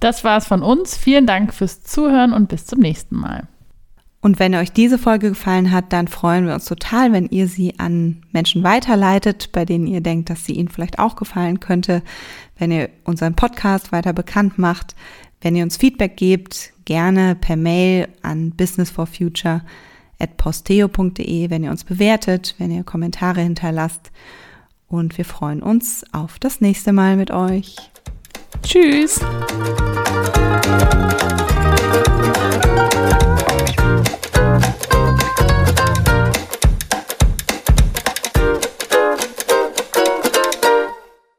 Das 0.00 0.24
war's 0.24 0.46
von 0.46 0.62
uns. 0.62 0.96
Vielen 0.96 1.26
Dank 1.26 1.52
fürs 1.52 1.82
Zuhören 1.82 2.32
und 2.32 2.48
bis 2.48 2.66
zum 2.66 2.80
nächsten 2.80 3.16
Mal. 3.16 3.48
Und 4.22 4.38
wenn 4.38 4.54
euch 4.54 4.70
diese 4.70 4.98
Folge 4.98 5.30
gefallen 5.30 5.70
hat, 5.70 5.94
dann 5.94 6.06
freuen 6.06 6.46
wir 6.46 6.52
uns 6.52 6.66
total, 6.66 7.10
wenn 7.12 7.30
ihr 7.30 7.48
sie 7.48 7.78
an 7.78 8.20
Menschen 8.32 8.62
weiterleitet, 8.62 9.48
bei 9.52 9.64
denen 9.64 9.86
ihr 9.86 10.02
denkt, 10.02 10.28
dass 10.28 10.44
sie 10.44 10.52
ihnen 10.52 10.68
vielleicht 10.68 10.98
auch 10.98 11.16
gefallen 11.16 11.60
könnte, 11.60 12.02
wenn 12.58 12.70
ihr 12.70 12.90
unseren 13.04 13.34
Podcast 13.34 13.92
weiter 13.92 14.12
bekannt 14.12 14.58
macht, 14.58 14.94
wenn 15.40 15.56
ihr 15.56 15.64
uns 15.64 15.78
Feedback 15.78 16.18
gebt, 16.18 16.74
gerne 16.84 17.34
per 17.34 17.56
Mail 17.56 18.08
an 18.20 18.50
businessforfuture@posteo.de, 18.50 21.48
wenn 21.48 21.64
ihr 21.64 21.70
uns 21.70 21.84
bewertet, 21.84 22.56
wenn 22.58 22.70
ihr 22.70 22.84
Kommentare 22.84 23.40
hinterlasst. 23.40 24.12
Und 24.86 25.16
wir 25.16 25.24
freuen 25.24 25.62
uns 25.62 26.04
auf 26.12 26.38
das 26.38 26.60
nächste 26.60 26.92
Mal 26.92 27.16
mit 27.16 27.30
euch. 27.30 27.76
Tschüss. 28.62 29.18